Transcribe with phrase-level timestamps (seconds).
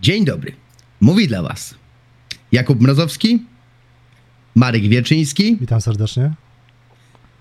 [0.00, 0.52] Dzień dobry.
[1.00, 1.74] Mówi dla Was
[2.52, 3.42] Jakub Mrozowski,
[4.54, 6.32] Marek Wieczyński, Witam serdecznie.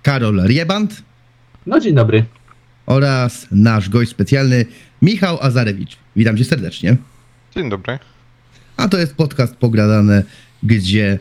[0.04, 1.04] Karol Rieband
[1.66, 2.26] No dzień dobry.
[2.86, 4.66] oraz nasz gość specjalny
[5.02, 5.98] Michał Azarewicz.
[6.16, 6.98] Witam Cię serdecznie.
[7.56, 8.00] Dzień dobry.
[8.78, 10.24] A to jest podcast Pogradane,
[10.64, 11.20] gdzie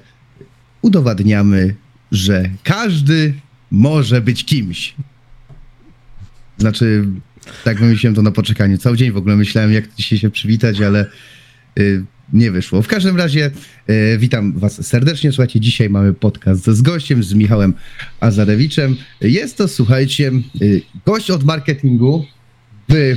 [0.83, 1.75] udowadniamy,
[2.12, 3.35] że każdy
[3.71, 4.95] może być kimś.
[6.63, 7.05] Znaczy,
[7.65, 8.79] tak wymyśliłem to na poczekaniu.
[8.79, 11.07] Cały dzień w ogóle myślałem, jak dzisiaj się przywitać, ale
[11.79, 12.82] y, nie wyszło.
[12.82, 13.50] W każdym razie
[13.91, 15.33] y, witam Was serdecznie.
[15.33, 17.75] Słuchajcie, dzisiaj mamy podcast z gościem, z Michałem
[18.21, 18.96] Azarewiczem.
[19.21, 22.27] Jest to, słuchajcie, y, gość od marketingu
[22.89, 23.17] w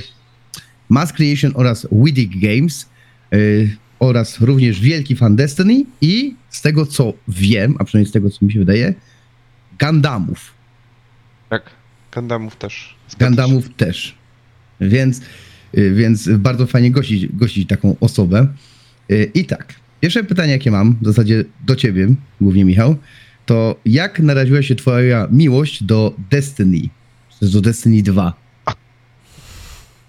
[0.90, 2.90] Mass Creation oraz Widic Games
[3.34, 8.30] y, oraz również wielki fan Destiny i z tego co wiem, a przynajmniej z tego
[8.30, 8.94] co mi się wydaje,
[9.80, 10.54] Gundamów.
[11.50, 11.75] Tak,
[12.16, 12.96] Gundamów też.
[13.20, 14.16] Gundamów też.
[14.82, 15.22] Więc,
[15.78, 18.48] y, więc bardzo fajnie gościć, gościć taką osobę.
[19.12, 22.08] Y, I tak, pierwsze pytanie, jakie mam, w zasadzie do ciebie,
[22.42, 22.96] głównie Michał,
[23.46, 26.90] to jak naraziła się twoja miłość do Destiny?
[27.42, 28.34] Do Destiny 2.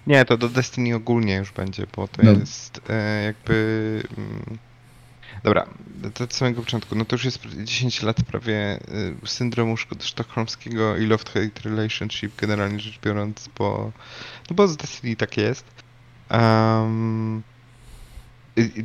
[0.07, 2.31] Nie, to do Destiny ogólnie już będzie, bo to No.
[2.31, 4.03] jest e, jakby.
[4.17, 4.57] Mm,
[5.47, 5.67] dobra,
[6.13, 6.95] to od samego początku.
[6.95, 8.79] No to już jest 10 lat prawie e,
[9.27, 13.91] syndromu sztokholmskiego i love-hate relationship, generalnie rzecz biorąc, bo.
[14.49, 15.65] No bo z Destiny tak jest.
[16.31, 17.43] Um,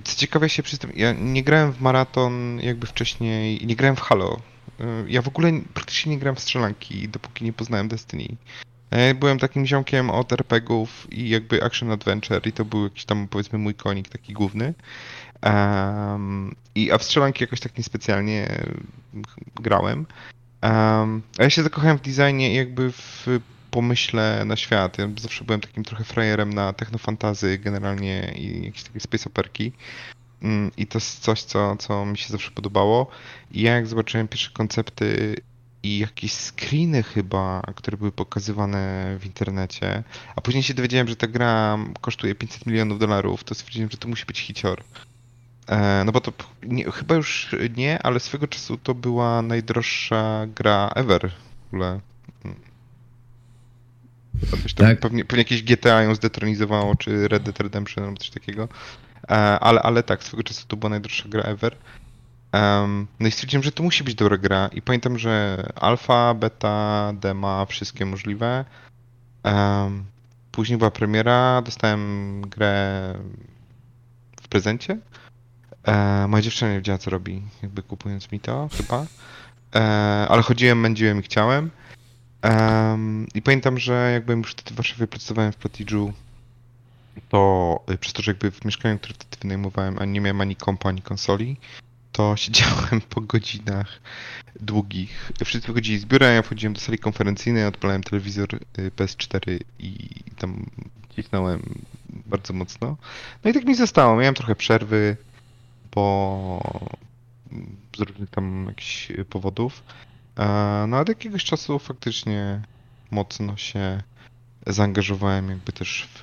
[0.04, 4.00] co ciekawe się przy tym, ja nie grałem w maraton jakby wcześniej, nie grałem w
[4.00, 4.40] Halo.
[4.80, 8.36] Y, Ja w ogóle praktycznie nie grałem w strzelanki, dopóki nie poznałem Destiny.
[9.14, 13.58] Byłem takim ziomkiem od RPGów i jakby action adventure i to był jakiś tam powiedzmy
[13.58, 14.74] mój konik taki główny.
[15.42, 18.64] Em, I a w strzelanki jakoś tak niespecjalnie
[19.54, 20.06] grałem.
[20.60, 23.26] Em, a ja się zakochałem w designie i jakby w
[23.70, 24.98] pomyśle na świat.
[24.98, 29.72] Ja zawsze byłem takim trochę frajerem na technofantazy generalnie i jakieś takie space operki.
[30.42, 33.10] Mm, I to jest coś, co, co mi się zawsze podobało.
[33.50, 35.36] I ja jak zobaczyłem pierwsze koncepty
[35.82, 40.02] i jakieś screeny chyba, które były pokazywane w internecie,
[40.36, 44.08] a później się dowiedziałem, że ta gra kosztuje 500 milionów dolarów, to stwierdziłem, że to
[44.08, 44.82] musi być hicior.
[45.66, 50.90] E, no bo to nie, chyba już nie, ale swego czasu to była najdroższa gra
[50.94, 52.00] ever w ogóle.
[52.44, 52.56] Mm.
[54.76, 55.00] Tak.
[55.00, 58.68] Pewnie, pewnie jakieś GTA ją zdetronizowało, czy Red Dead Redemption albo coś takiego.
[59.30, 61.76] E, ale, ale tak, swego czasu to była najdroższa gra ever.
[63.20, 64.70] No i stwierdziłem, że to musi być dobra gra.
[64.72, 68.64] I pamiętam, że alfa, beta, dema, wszystkie możliwe.
[70.52, 73.14] Później była premiera, dostałem grę
[74.42, 74.98] w prezencie.
[75.86, 79.06] E, moja dziewczyna nie wiedziała, co robi, jakby kupując mi to, chyba.
[79.74, 79.80] E,
[80.28, 81.70] ale chodziłem, mędziłem i chciałem.
[82.42, 86.12] Em, I pamiętam, że jakbym już wtedy w Warszawie pracowałem w Prodigy,
[87.28, 90.56] to y, przez to, że jakby w mieszkaniu, które wtedy wynajmowałem, a nie miałem ani
[90.56, 91.56] kompa, ani konsoli,
[92.12, 94.00] to siedziałem po godzinach
[94.60, 95.32] długich.
[95.44, 100.66] Wszyscy wychodzili z biura, ja wchodziłem do sali konferencyjnej, odpalałem telewizor y, PS4 i tam
[101.16, 101.62] cisnąłem
[102.08, 102.96] bardzo mocno.
[103.44, 104.16] No i tak mi zostało.
[104.16, 105.16] Miałem trochę przerwy,
[105.94, 106.88] bo
[107.96, 109.82] z różnych tam jakichś powodów.
[110.38, 112.62] E, No a od jakiegoś czasu faktycznie
[113.10, 114.02] mocno się
[114.66, 116.22] zaangażowałem jakby też w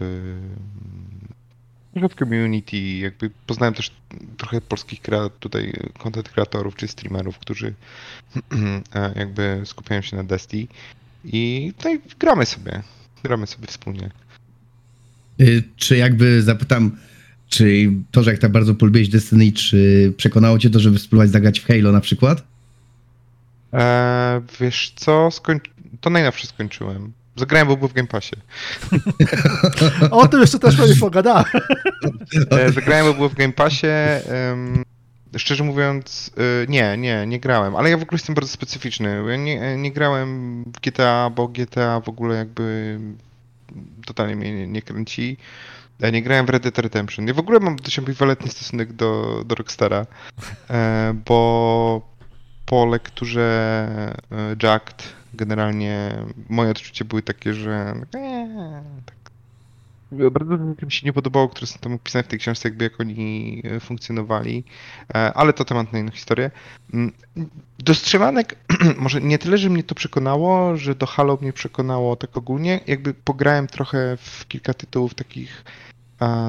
[1.95, 3.91] w community, jakby poznałem też
[4.37, 5.01] trochę polskich
[5.39, 7.73] tutaj content kreatorów czy streamerów, którzy
[8.95, 10.67] e, jakby skupiają się na Destiny
[11.25, 12.83] i tutaj gramy sobie,
[13.23, 14.11] gramy sobie wspólnie.
[15.41, 16.97] Y, Czy jakby zapytam,
[17.49, 21.59] czy to, że jak tak bardzo polubiłeś Destiny, czy przekonało cię to, żeby spróbować zagrać
[21.59, 22.43] w Halo na przykład?
[23.73, 25.59] E, wiesz co, Skoń...
[26.01, 27.11] to najnowsze skończyłem.
[27.35, 28.35] Zagrałem, bo był w Game Passie.
[30.11, 31.45] O tym jeszcze też pewnie pogadałem.
[32.51, 33.87] E, zagrałem, bo był w Game Passie.
[33.87, 34.83] em,
[35.37, 37.75] szczerze mówiąc, e, nie, nie, nie grałem.
[37.75, 39.23] Ale ja w ogóle jestem bardzo specyficzny.
[39.29, 42.99] Ja nie, nie grałem w GTA, bo GTA w ogóle jakby
[44.05, 45.37] totalnie mnie nie, nie kręci.
[45.99, 47.27] Ja nie grałem w Red Dead Redemption.
[47.27, 50.05] Ja w ogóle mam dość ambiwalentny stosunek do, do Rockstara,
[50.69, 52.01] e, bo
[52.65, 53.41] po lekturze
[54.31, 56.11] e, Jacked generalnie
[56.49, 59.19] moje odczucia były takie, że e, tak
[60.31, 63.63] bardzo mi się nie podobało, które są tam opisane w tej książce, jakby jak oni
[63.79, 64.63] funkcjonowali,
[65.33, 66.51] ale to temat na inną historię.
[66.93, 67.11] Mm,
[67.79, 68.55] Do strzelanek,
[68.97, 73.13] może nie tyle, że mnie to przekonało, że do Halo mnie przekonało tak ogólnie, jakby
[73.13, 75.63] pograłem trochę w kilka tytułów takich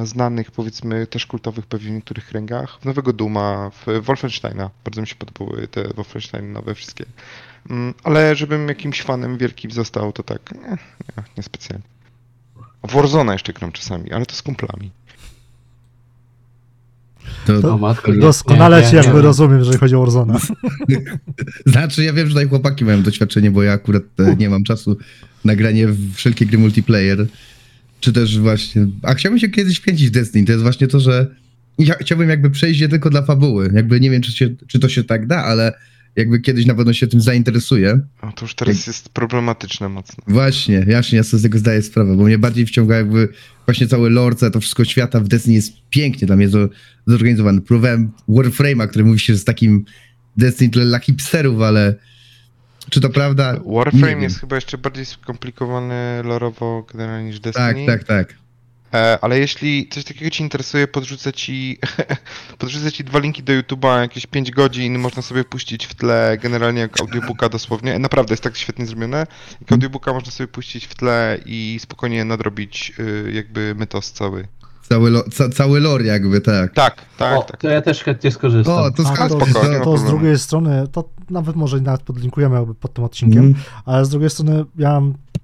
[0.04, 5.06] znanych, powiedzmy też kultowych pewnie w niektórych kręgach, w Nowego Duma, w Wolfensteina, bardzo mi
[5.06, 7.04] się podobały te Wolfenstein nowe wszystkie,
[7.70, 11.84] Mm, ale żebym jakimś fanem wielkim został, to tak, nie, nie, nie specjalnie.
[12.88, 14.90] W Warzone jeszcze gram czasami, ale to z kumplami.
[17.46, 20.38] To, To- matko, Doskonale nie, ci nie, jakby rozumiem, jeżeli chodzi o Warzona.
[21.66, 24.96] Znaczy, ja wiem, że tutaj chłopaki mają doświadczenie, bo ja akurat e, nie mam czasu
[25.44, 27.26] na granie w wszelkie gry multiplayer.
[28.00, 28.86] Czy też właśnie.
[29.02, 30.46] A chciałbym się kiedyś wkręcić w Destiny.
[30.46, 31.26] To jest właśnie to, że.
[31.78, 33.70] Ja chciałbym jakby przejść je tylko dla fabuły.
[33.74, 35.72] Jakby nie wiem, czy, się, czy to się tak da, ale
[36.16, 38.00] jakby kiedyś na pewno się tym zainteresuję.
[38.22, 40.24] O, to już teraz jest problematyczne mocno.
[40.28, 43.28] Właśnie, jaśnie, ja sobie z tego zdaję sprawę, bo mnie bardziej wciąga jakby
[43.66, 46.68] właśnie cały lore, całe to wszystko świata w Destiny jest pięknie dla mnie zo-
[47.06, 47.60] zorganizowany.
[47.60, 49.84] Próbowałem Warframe'a, który mówi się, że jest takim
[50.36, 51.94] Destiny dla hipsterów, ale
[52.90, 53.54] czy to prawda?
[53.66, 57.86] Warframe jest chyba jeszcze bardziej skomplikowany lorowo generalnie niż Tak, Destiny.
[57.86, 58.34] tak, tak.
[58.94, 61.78] E, ale jeśli coś takiego ci interesuje, podrzucę ci,
[62.58, 66.80] podrzucę ci dwa linki do YouTube'a, jakieś 5 godzin, można sobie puścić w tle, generalnie
[66.80, 67.98] jak audiobooka dosłownie.
[67.98, 69.26] Naprawdę jest tak świetnie zrobione.
[69.60, 74.48] Jak audiobooka można sobie puścić w tle i spokojnie nadrobić y, jakby mytos cały.
[74.92, 76.74] Cały, lo, ca, cały lore jakby, tak.
[76.74, 77.60] Tak, tak, o, tak.
[77.60, 78.74] to ja też chętnie skorzystam.
[78.78, 79.38] O, to A to,
[79.68, 83.44] nie ma to z drugiej strony, to nawet może nawet podlinkujemy jakby pod tym odcinkiem,
[83.44, 83.64] Mhm.
[83.84, 85.02] ale z drugiej strony ja,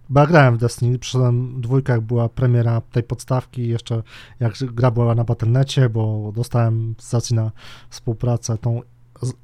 [0.08, 4.02] bo grałem w Destiny, przyszedłem dwójkę, jak była premiera tej podstawki, jeszcze
[4.40, 7.50] jak gra była na Battle.necie, bo dostałem z racji na
[7.90, 8.81] współpracę tą,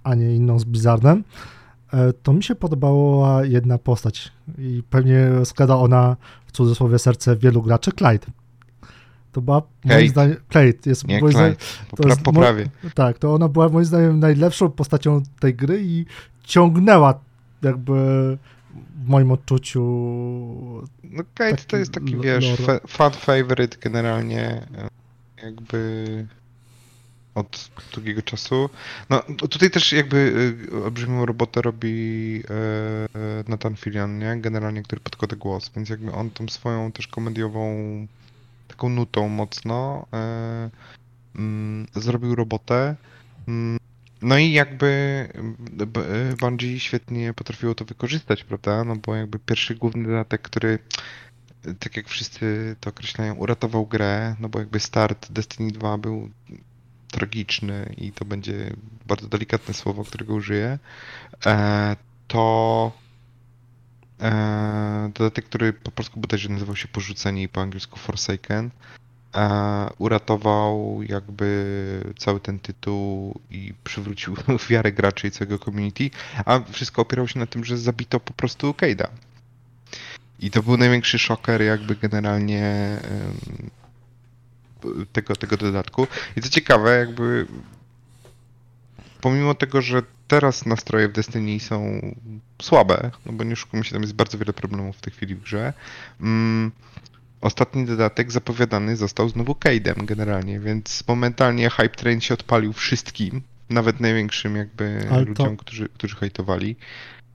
[0.04, 1.24] a nie inną z Blizzardem,
[1.92, 6.16] e, to mi się podobała jedna postać i pewnie składa ona
[6.46, 8.26] w cudzysłowie serce wielu graczy, Clyde.
[9.32, 10.08] To była moim Kate.
[10.08, 11.56] zdaniem, Clyde jest Nie, moim zdaniem,
[11.96, 12.66] to jest mo- poprawię.
[12.94, 16.06] tak, to ona była moim zdaniem najlepszą postacią tej gry i
[16.44, 17.20] ciągnęła
[17.62, 17.92] jakby
[19.04, 19.82] w moim odczuciu.
[21.04, 22.80] No Kate to jest taki, wiesz, lore.
[22.88, 24.88] fan favorite generalnie, e,
[25.44, 26.26] jakby
[27.34, 28.70] od długiego czasu.
[29.10, 30.32] No tutaj też jakby
[30.72, 34.36] e, olbrzymią robotę robi e, Nathan Fillion, nie?
[34.40, 37.72] Generalnie, który podkłada głos, więc jakby on tą swoją też komediową
[38.72, 40.70] taką nutą mocno e,
[41.36, 42.96] mm, zrobił robotę.
[43.48, 43.78] Mm,
[44.22, 45.28] No i jakby
[45.86, 48.84] B- e, Bungie świetnie potrafiło to wykorzystać, prawda?
[48.84, 50.78] No bo jakby pierwszy główny dodatek, który
[51.66, 56.30] e, tak jak wszyscy to określają, uratował grę, no bo jakby start Destiny 2 był
[57.10, 58.72] tragiczny i to będzie
[59.06, 60.78] bardzo delikatne słowo, którego użyję,
[61.46, 61.96] e,
[62.28, 63.11] to e,
[65.14, 68.70] dodatek, który po polsku bodajże nazywał się Porzuceni, po angielsku Forsaken,
[69.34, 74.36] e, uratował jakby cały ten tytuł i przywrócił
[74.70, 76.10] wiarę graczy i całego community,
[76.44, 79.06] a wszystko opierało się na tym, że zabito po prostu Cade'a.
[80.40, 82.98] I to był największy szoker jakby generalnie
[85.12, 86.06] tego, tego dodatku.
[86.36, 87.46] I co ciekawe, jakby
[89.20, 92.00] pomimo tego, że teraz nastroje w Destiny są
[92.62, 95.42] słabe, no bo nie oszukujmy się, tam jest bardzo wiele problemów w tej chwili w
[95.42, 95.72] grze,
[96.20, 96.72] mm,
[97.40, 104.00] ostatni dodatek zapowiadany został znowu Cade'em generalnie, więc momentalnie hype train się odpalił wszystkim, nawet
[104.00, 106.76] największym jakby Ale to- ludziom, którzy, którzy hejtowali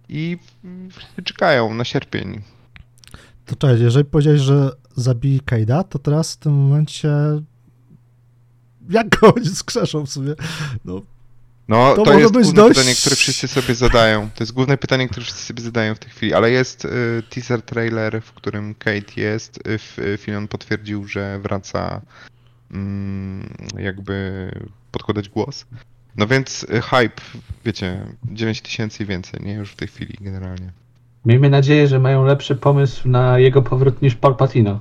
[0.09, 0.37] i
[1.23, 2.41] czekają na sierpień.
[3.45, 7.09] To cześć, jeżeli powiedziałeś, że zabili Kejda, to teraz w tym momencie.
[8.89, 10.33] Jak go skrzeszą w sumie?
[10.85, 11.01] No,
[11.67, 14.29] No, To to, może jest być główne dość- pytanie, które wszyscy sobie zadają.
[14.35, 16.89] To jest główne pytanie, które wszyscy sobie zadają w tej chwili, ale jest y,
[17.29, 19.59] teaser trailer, w którym Kate jest.
[19.67, 22.01] Y, y, Fillon potwierdził, że wraca
[22.71, 24.51] mm, jakby
[24.91, 25.65] podkładać głos.
[26.15, 27.21] No więc y, hype,
[27.65, 29.53] wiecie, 9000 tysięcy i więcej, nie?
[29.53, 30.71] Już w tej chwili generalnie.
[31.25, 34.79] Miejmy nadzieję, że mają lepszy pomysł na jego powrót niż Palpatino.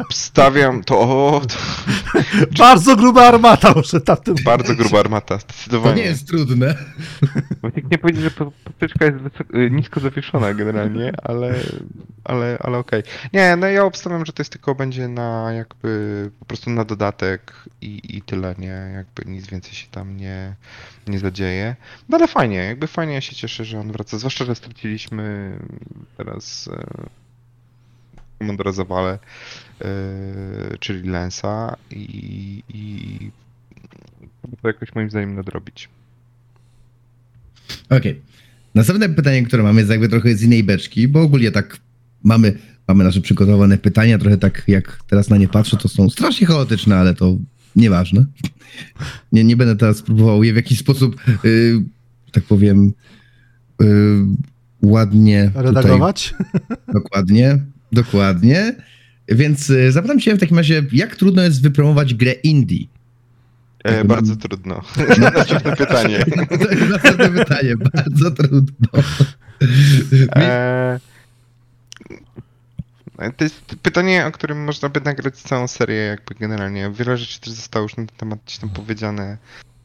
[0.00, 1.56] Obstawiam to, o, to
[2.58, 6.02] bardzo gruba armata może tam tym bardzo gruba armata, To zdecydowanie.
[6.02, 6.74] nie jest trudne.
[7.62, 11.54] Wojtek nie powiedział, że po- poptyczka jest wysoko, y, nisko zawieszona generalnie, ale,
[12.24, 13.02] ale, ale okej.
[13.32, 17.52] Nie, no ja obstawiam, że to jest tylko będzie na jakby po prostu na dodatek
[17.80, 18.92] i, i tyle, nie?
[18.94, 20.54] Jakby nic więcej się tam nie,
[21.06, 21.76] nie zadzieje.
[22.08, 25.58] No ale fajnie, jakby fajnie, ja się cieszę, że on wraca, zwłaszcza, że straciliśmy
[26.16, 26.86] teraz e,
[28.38, 29.18] komandora Zawale,
[29.80, 33.30] e, czyli Lensa i, i
[34.62, 35.88] to jakoś moim zdaniem nadrobić.
[37.90, 38.20] Okej.
[38.74, 41.78] Następne pytanie, które mamy, jest jakby trochę z innej beczki, bo ogólnie tak
[42.22, 46.46] mamy, mamy nasze przygotowane pytania, trochę tak jak teraz na nie patrzę, to są strasznie
[46.46, 47.36] chaotyczne, ale to
[47.76, 48.24] nieważne.
[49.32, 51.82] Nie, nie będę teraz próbował je w jakiś sposób, yy,
[52.32, 52.92] tak powiem,
[53.80, 54.26] yy,
[54.82, 56.34] ładnie tutaj redagować.
[56.94, 57.58] Dokładnie,
[57.94, 58.74] dokładnie.
[59.28, 62.86] Więc y, zapytam cię w takim razie, jak trudno jest wypromować grę indie?
[63.84, 64.82] E, Jakby bardzo mam- trudno.
[65.34, 66.24] Następne pytanie.
[66.58, 68.88] To jest następne pytanie, bardzo trudno.
[70.36, 70.98] E,
[73.36, 76.90] To jest pytanie, o którym można by nagrać całą serię, jakby generalnie.
[76.90, 79.38] Wiele rzeczy też zostało już na ten temat gdzieś tam powiedziane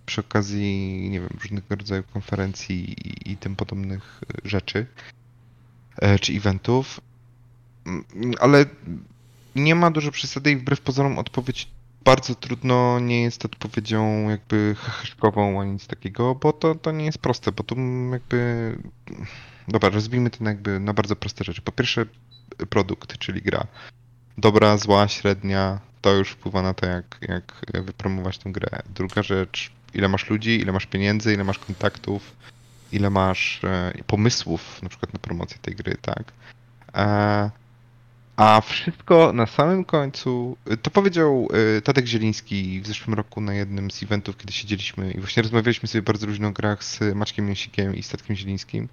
[0.05, 4.85] przy okazji, nie wiem, różnego rodzaju konferencji i, i tym podobnych e, rzeczy,
[5.97, 6.99] e, czy eventów.
[7.85, 8.05] Mm,
[8.39, 8.65] Ale
[9.55, 11.67] nie ma dużo przesady i wbrew pozorom odpowiedź
[12.05, 17.17] bardzo trudno nie jest odpowiedzią jakby heheszkową ani nic takiego, bo to, to nie jest
[17.17, 17.75] proste, bo tu
[18.11, 18.77] jakby...
[19.67, 21.61] Dobra, rozbijmy to jakby na bardzo proste rzeczy.
[21.61, 22.05] Po pierwsze
[22.69, 23.67] produkt, czyli gra.
[24.37, 28.69] Dobra, zła, średnia, to już wpływa na to, jak, jak wypromować tę grę.
[28.95, 32.35] Druga rzecz, ile masz ludzi, ile masz pieniędzy, ile masz kontaktów,
[32.91, 36.23] ile masz e, pomysłów na przykład na promocję tej gry, tak?
[36.95, 37.49] E,
[38.39, 43.91] a wszystko na samym końcu, to powiedział e, Tadek Zieliński w zeszłym roku na jednym
[43.91, 47.95] z eventów, kiedy siedzieliśmy i właśnie rozmawialiśmy sobie bardzo różno o grach z Maćkiem Jęsikiem
[47.95, 48.89] i Statkiem Zielińskim.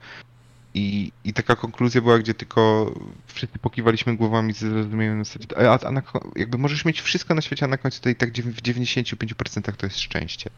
[0.75, 2.93] I, I taka konkluzja była, gdzie tylko
[3.27, 5.23] wszyscy pokiwaliśmy głowami z zrozumieniem
[5.57, 6.03] a, a na,
[6.37, 9.87] jakby możesz mieć wszystko na świecie, a na końcu to i tak w 95% to
[9.87, 10.51] jest szczęście.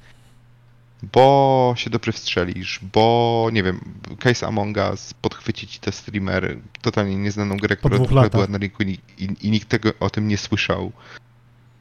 [1.02, 3.80] Bo się dobrze wstrzelisz, bo nie wiem,
[4.18, 7.98] Case Among Us podchwyci ci te streamer, totalnie nieznaną grę, która
[8.30, 10.92] była na rynku i, i, i nikt tego o tym nie słyszał.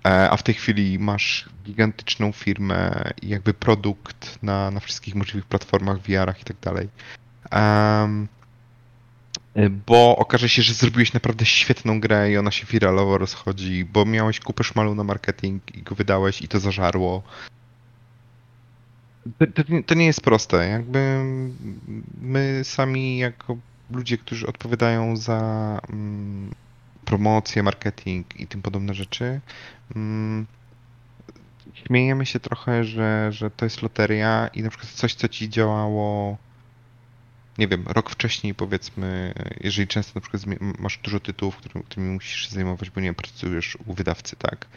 [0.06, 5.46] E, A w tej chwili masz gigantyczną firmę i jakby produkt na, na wszystkich możliwych
[5.46, 6.90] platformach, VR-ach i tak dalej.
[9.58, 14.06] Y, bo okaże się, że zrobiłeś naprawdę świetną grę i ona się wiralowo rozchodzi, bo
[14.06, 17.24] miałeś kupę szmalu na marketing i go wydałeś i to zażarło.
[19.56, 20.68] To, to, nie- jest proste.
[20.70, 21.24] Jakby
[22.22, 23.58] my sami jako
[23.92, 25.40] ludzie, którzy odpowiadają za
[25.90, 26.52] mm,
[27.06, 29.42] promocję, marketing i tym podobne rzeczy,
[29.96, 30.46] mm,
[31.74, 36.38] śmiejemy się trochę, że, że to jest loteria i na przykład coś, co ci działało
[37.58, 40.44] nie wiem, rok wcześniej powiedzmy, jeżeli często na przykład
[40.80, 44.68] masz dużo tytułów, którym, którymi musisz się zajmować, bo nie wiem, pracujesz u wydawcy, tak?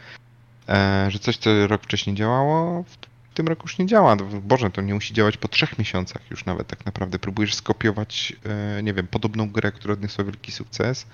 [0.69, 2.97] E, że coś, co rok wcześniej działało, w
[3.33, 4.15] tym roku już nie działa.
[4.15, 7.19] No, Boże, to nie musi działać po trzech miesiącach już nawet tak naprawdę.
[7.19, 8.33] Próbujesz skopiować,
[8.77, 11.05] e, nie wiem, podobną grę, która odniosła wielki sukces.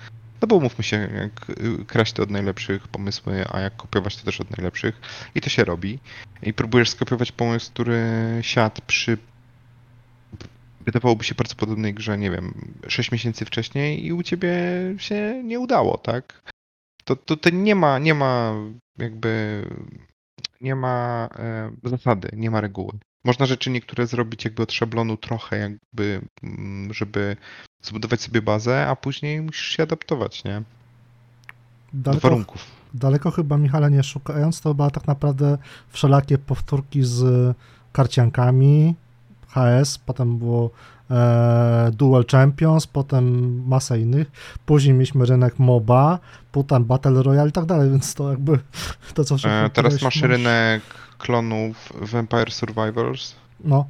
[0.42, 4.24] No bo umówmy się, jak y, kraść to od najlepszych pomysły, a jak kopiować to
[4.24, 5.00] też od najlepszych.
[5.34, 5.98] I to się robi.
[6.42, 8.02] I próbujesz skopiować pomysł, który
[8.42, 9.18] siadł przy
[10.80, 14.54] wydawałoby się bardzo podobnej grze, nie wiem, 6 miesięcy wcześniej i u ciebie
[14.98, 16.42] się nie udało, tak?
[17.04, 18.54] To, to, to nie ma, nie ma
[18.98, 19.64] jakby,
[20.60, 22.92] nie ma e, zasady, nie ma reguły.
[23.24, 27.36] Można rzeczy niektóre zrobić jakby od szablonu trochę, jakby, mm, żeby
[27.82, 30.62] zbudować sobie bazę, a później musisz się adaptować, nie?
[31.92, 32.64] Do Daleko, warunków.
[32.94, 37.56] daleko chyba Michale nie szukając, to chyba tak naprawdę wszelakie powtórki z
[37.92, 38.94] karciankami,
[39.48, 40.70] HS, potem było
[41.92, 44.30] Dual Champions, potem masa innych,
[44.66, 46.18] później mieliśmy rynek MOBA,
[46.52, 48.58] potem Battle Royale i tak dalej, więc to jakby
[49.14, 50.82] to co E, wcześniej teraz masz rynek
[51.18, 53.34] klonów Vampire Survivors,
[53.64, 53.86] No,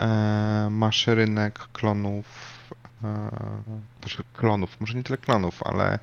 [0.00, 2.26] E, masz rynek klonów,
[3.04, 3.30] e,
[4.00, 5.98] znaczy klonów, może nie tyle klonów, ale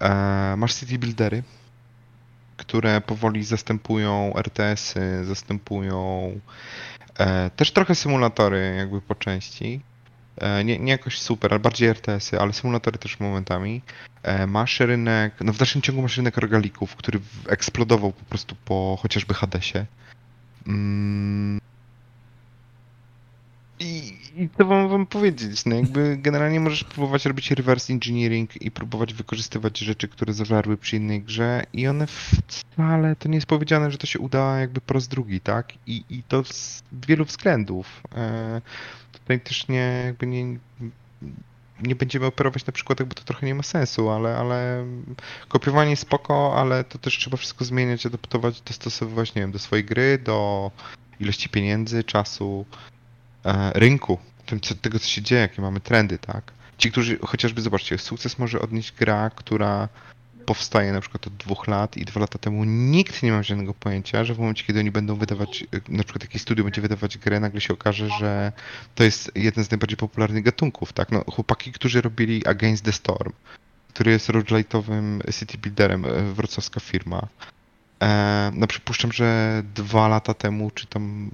[0.00, 1.42] e, masz city buildery,
[2.56, 6.32] które powoli zastępują RTS-y, zastępują
[6.99, 6.99] e,
[7.56, 9.80] też trochę symulatory jakby po części.
[10.40, 13.82] E, nie, nie jakoś super, ale bardziej RTS-y, ale symulatory też momentami.
[14.22, 18.98] E, masz rynek, no w dalszym ciągu masz rynek rogalików, który eksplodował po prostu po
[19.02, 19.86] chociażby Hadesie.
[23.80, 25.64] I, I co wam, wam powiedzieć?
[25.64, 30.96] No jakby generalnie możesz próbować robić reverse engineering i próbować wykorzystywać rzeczy, które zażarły przy
[30.96, 34.94] innej grze i one wcale, to nie jest powiedziane, że to się uda jakby po
[34.94, 35.72] raz drugi, tak?
[35.86, 38.02] I, i to z wielu względów.
[38.14, 38.60] E,
[39.12, 40.58] tutaj też nie, jakby nie,
[41.82, 44.86] nie będziemy operować na przykład, bo to trochę nie ma sensu, ale, ale
[45.48, 50.18] kopiowanie spoko, ale to też trzeba wszystko zmieniać, adaptować, dostosowywać, nie wiem, do swojej gry,
[50.18, 50.70] do
[51.20, 52.66] ilości pieniędzy, czasu,
[53.74, 56.52] rynku, tym, co, tego, co się dzieje, jakie mamy trendy, tak?
[56.78, 59.88] Ci, którzy, chociażby, zobaczcie, sukces może odnieść gra, która
[60.46, 64.24] powstaje na przykład od dwóch lat i dwa lata temu nikt nie miał żadnego pojęcia,
[64.24, 67.40] że w momencie, kiedy oni będą wydawać, e, na przykład jakieś studio będzie wydawać grę,
[67.40, 68.52] nagle się okaże, że
[68.94, 71.12] to jest jeden z najbardziej popularnych gatunków, tak?
[71.12, 73.32] No, chłopaki, którzy robili Against the Storm,
[73.94, 77.26] który jest roguelite'owym city builderem, e, wrocławska firma.
[78.02, 81.30] E, no przypuszczam, że dwa lata temu, czy tam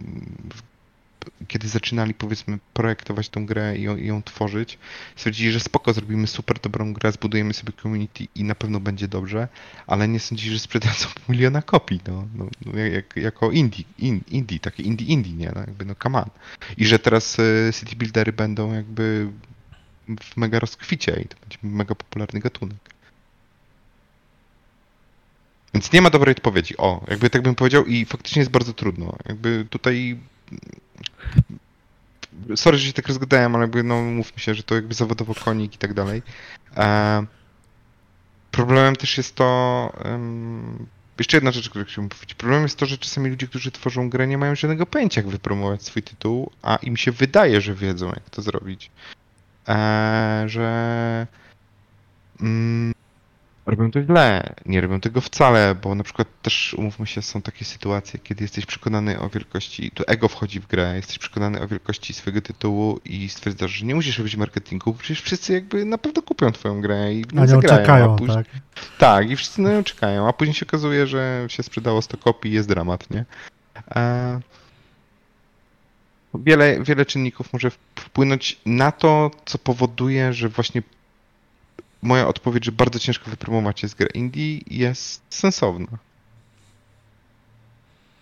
[1.48, 4.78] kiedy zaczynali powiedzmy projektować tą grę i ją, i ją tworzyć,
[5.16, 9.48] stwierdzili, że spoko, zrobimy super dobrą grę, zbudujemy sobie community i na pewno będzie dobrze,
[9.86, 14.60] ale nie sądzili, że sprzedadzą miliona kopii, no, no, no jak, jako indie, in, indie,
[14.60, 16.30] takie indie indie, nie, no jakby no come on.
[16.76, 19.28] I że teraz e, city buildery będą jakby
[20.20, 22.96] w mega rozkwicie i to będzie mega popularny gatunek.
[25.76, 26.76] Więc nie ma dobrej odpowiedzi.
[26.76, 29.16] O, jakby tak bym powiedział i faktycznie jest bardzo trudno.
[29.28, 30.18] Jakby tutaj...
[32.56, 35.74] Sorry, że się tak rozgadałem, ale jakby no mówmy się, że to jakby zawodowo konik
[35.74, 36.22] i tak dalej.
[36.76, 37.26] E,
[38.50, 39.92] problemem też jest to...
[40.04, 40.86] em,
[41.18, 42.34] jeszcze jedna rzecz, którą chciałbym powiedzieć.
[42.34, 45.82] Problemem jest to, że czasami ludzie, którzy tworzą grę, nie mają żadnego pojęcia, jak wypromować
[45.82, 48.90] swój tytuł, a im się wydaje, że wiedzą, jak to zrobić.
[49.68, 51.26] E, że
[52.40, 52.94] mm,
[53.66, 57.64] robią to źle, nie robią tego wcale, bo na przykład też, umówmy się, są takie
[57.64, 62.14] sytuacje, kiedy jesteś przekonany o wielkości, tu ego wchodzi w grę, jesteś przekonany o wielkości
[62.14, 66.22] swojego tytułu i stwierdzasz, że nie musisz robić marketingu, bo przecież wszyscy jakby na pewno
[66.22, 68.46] kupią twoją grę i w nią A czekają, a później, tak?
[68.98, 72.52] tak, i wszyscy na nią czekają, a później się okazuje, że się sprzedało 100 kopii
[72.52, 73.24] jest dramat, nie?
[73.96, 74.40] E...
[76.34, 80.82] Wiele, wiele czynników może wpłynąć na to, co powoduje, że właśnie
[82.02, 85.86] moja odpowiedź, że bardzo ciężko wypromować jest grę indie, jest sensowna.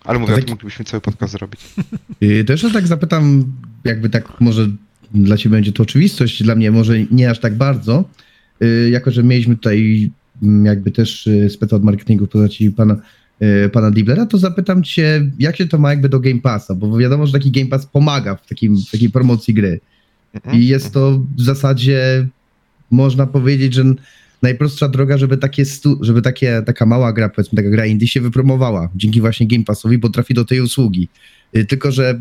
[0.04, 1.60] Ale mówię, tym moglibyśmy cały podcast zrobić.
[2.20, 3.52] Yy, To jeszcze tak zapytam,
[3.84, 4.68] jakby tak może
[5.14, 8.04] dla ciebie będzie to oczywistość, dla mnie może nie aż tak bardzo,
[8.60, 10.10] Yy, jako że mieliśmy tutaj
[10.42, 12.96] mm, jakby też yy, speca od marketingu w postaci pana,
[13.72, 17.26] pana Diblera, to zapytam cię, jak się to ma jakby do Game Passa, bo wiadomo,
[17.26, 19.80] że taki Game Pass pomaga w takim, takiej promocji gry
[20.34, 20.58] Mhm.
[20.58, 22.26] i jest to w zasadzie,
[22.90, 23.84] można powiedzieć, że
[24.42, 28.20] najprostsza droga, żeby takie, stu, żeby takie, taka mała gra, powiedzmy taka gra indie się
[28.20, 31.08] wypromowała dzięki właśnie Game Passowi, bo trafi do tej usługi.
[31.52, 32.20] Yy, Tylko, że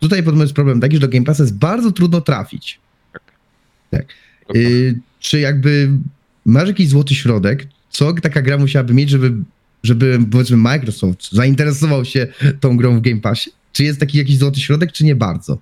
[0.00, 2.80] tutaj podobno jest problem taki, że do Game Passa jest bardzo trudno trafić.
[3.92, 4.06] Dobra.
[4.56, 5.90] Y, czy jakby
[6.44, 9.32] masz jakiś złoty środek, co taka gra musiałaby mieć, żeby,
[9.82, 12.26] żeby powiedzmy Microsoft zainteresował się
[12.60, 13.50] tą grą w Game Passie?
[13.72, 15.58] Czy jest taki jakiś złoty środek, czy nie bardzo?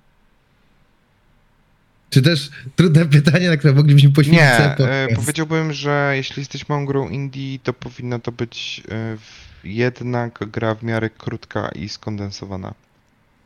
[2.09, 6.85] Czy też trudne pytanie, na które moglibyśmy poświęcić Nie, e, powiedziałbym, że jeśli jesteś małą
[6.85, 9.17] grą indie, to powinna to być e,
[9.63, 12.73] jednak gra w miarę krótka i skondensowana.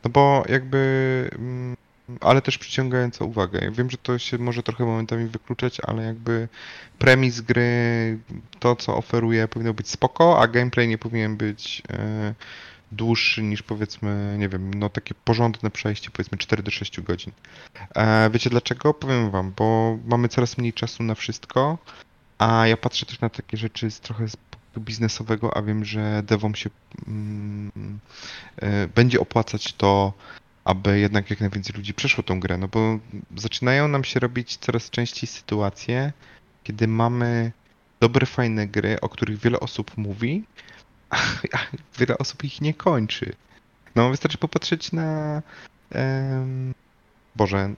[0.04, 1.76] No bo jakby, mm,
[2.20, 3.58] ale też przyciągająca uwagę.
[3.62, 6.48] Ja wiem, że to się może trochę momentami wykluczać, ale jakby
[6.98, 8.18] premis gry,
[8.58, 12.34] to co oferuje powinno być spoko, a gameplay nie powinien być e,
[12.92, 17.32] dłuższy niż powiedzmy, nie wiem, no takie porządne przejście, powiedzmy 4 do 6 godzin.
[17.94, 18.94] E, wiecie dlaczego?
[18.94, 21.78] Powiem wam, bo mamy coraz mniej czasu na wszystko,
[22.38, 24.36] a ja patrzę też na takie rzeczy z trochę z
[24.78, 26.70] biznesowego, a wiem, że devom się
[27.06, 28.00] mm,
[28.56, 30.12] e, będzie opłacać to,
[30.64, 32.98] aby jednak jak najwięcej ludzi przeszło tą grę, no bo
[33.36, 36.12] zaczynają nam się robić coraz częściej sytuacje,
[36.64, 37.52] kiedy mamy
[38.00, 40.44] dobre, fajne gry, o których wiele osób mówi,
[41.98, 43.32] wiele osób ich nie kończy.
[43.94, 45.42] No wystarczy popatrzeć na
[45.90, 46.74] em,
[47.36, 47.74] Boże,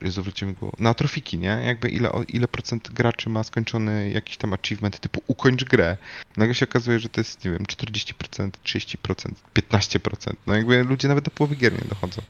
[0.00, 0.72] Jezu, wrócimy go.
[0.78, 1.62] Na trofiki, nie?
[1.64, 5.96] Jakby ile, ile procent graczy ma skończony jakiś tam achievement typu ukończ grę.
[6.36, 10.32] Nagle się okazuje, że to jest, nie wiem, 40%, 30%, 15%.
[10.46, 12.22] No jakby ludzie nawet do połowy gier nie dochodzą.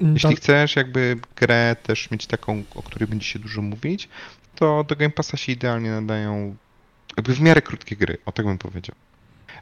[0.00, 4.08] Jeśli Tak, chcesz jakby grę też mieć taką, o której będzie się dużo mówić,
[4.54, 6.56] to do Game Passa się idealnie nadają
[7.16, 8.96] jakby w miarę krótkie gry, o tak bym powiedział.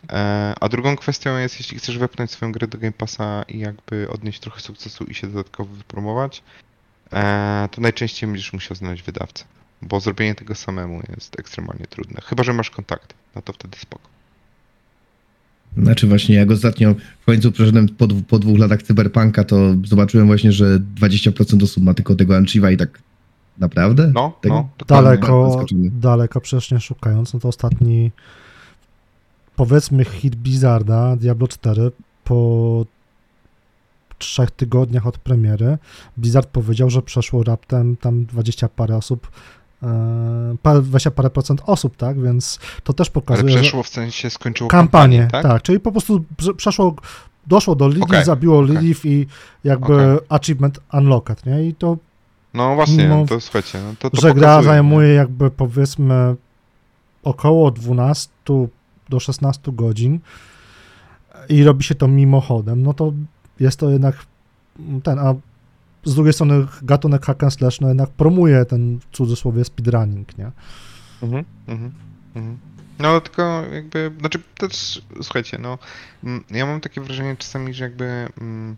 [0.08, 4.08] E, A drugą kwestią jest, jeśli chcesz wepchnąć swoją grę do Game Passa i jakby
[4.10, 6.42] odnieść trochę sukcesu i się dodatkowo wypromować,
[7.12, 9.44] e, to najczęściej będziesz musiał znaleźć wydawcę,
[9.82, 12.20] bo zrobienie tego samemu jest ekstremalnie trudne.
[12.24, 14.08] Chyba, że masz kontakty, no to wtedy spoko.
[15.76, 20.26] Znaczy właśnie, jak ostatnio w końcu przeszedłem po, dwu- po dwóch latach cyberpunka, to zobaczyłem
[20.26, 22.98] właśnie, że 20% osób ma tylko tego Anchiva i tak
[23.58, 24.10] naprawdę?
[24.14, 28.10] No, Tego- no, daleko, daleko przecież nie szukając, no to ostatni
[29.60, 31.90] powiedzmy hit Blizzarda, Diablo 4
[32.24, 32.84] po
[34.18, 35.78] trzech tygodniach od premiery
[36.16, 39.30] Blizzard powiedział, że przeszło raptem tam 20 parę osób
[39.82, 43.88] e, parę, 20 parę procent osób, tak, więc to też Ale pokazuje, że przeszło w
[43.88, 45.52] sensie skończyło kampanię, kampanię, tak?
[45.52, 45.62] tak?
[45.62, 46.94] czyli po prostu prze- przeszło,
[47.46, 48.62] doszło do Lilith, Okej, zabiło.
[48.62, 49.26] Lilith i
[49.64, 50.26] jakby Okej.
[50.28, 51.96] achievement unlocked, nie, i to
[52.54, 56.36] No właśnie, Mimo, to słuchajcie, no to, to że gra pokazuje, zajmuje jakby powiedzmy
[57.22, 58.28] około 12
[59.10, 60.20] do 16 godzin
[61.48, 63.12] i robi się to mimochodem, no to
[63.60, 64.26] jest to jednak
[65.02, 65.34] ten, a
[66.04, 70.50] z drugiej strony gatunek hack and slash no jednak promuje ten w cudzysłowie speedrunning, nie?
[71.22, 71.92] Mhm, mhm,
[72.34, 72.58] mhm.
[72.98, 75.78] No tylko jakby, znaczy też, słuchajcie, no
[76.50, 78.76] ja mam takie wrażenie czasami, że jakby mm,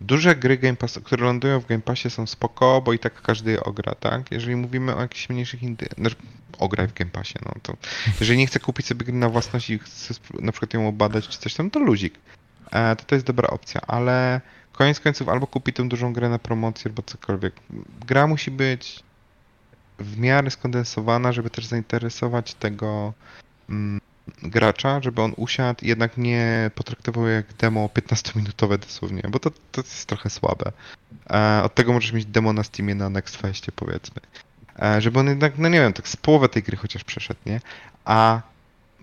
[0.00, 3.50] duże gry Game Pass, które lądują w Game Passie są spoko, bo i tak każdy
[3.50, 4.32] je ogra, tak?
[4.32, 5.86] Jeżeli mówimy o jakichś mniejszych indy...
[5.98, 6.16] Znaczy,
[6.58, 7.76] ograj w Game Passie, no to
[8.20, 11.28] jeżeli nie chce kupić sobie gry na własność i chce sp- na przykład ją obadać
[11.28, 12.14] czy coś tam, to luzik.
[12.70, 14.40] E, to to jest dobra opcja, ale
[14.72, 17.54] koniec końców albo kupi tę dużą grę na promocję, albo cokolwiek.
[18.06, 19.02] Gra musi być
[19.98, 23.12] w miarę skondensowana, żeby też zainteresować tego
[23.70, 23.97] mm,
[24.42, 29.80] gracza, żeby on usiadł i jednak nie potraktował jak demo 15-minutowe dosłownie, bo to, to
[29.80, 30.72] jest trochę słabe.
[31.30, 34.20] E, od tego możesz mieć demo na Steamie na Next Festie powiedzmy.
[34.82, 37.60] E, żeby on jednak, no nie wiem, tak z połowę tej gry chociaż przeszedł, nie?
[38.04, 38.40] A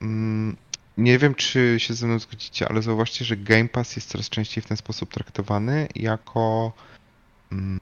[0.01, 0.55] mm,
[0.97, 4.61] nie wiem, czy się ze mną zgodzicie, ale zauważcie, że Game Pass jest coraz częściej
[4.61, 6.71] w ten sposób traktowany jako
[7.51, 7.79] mm,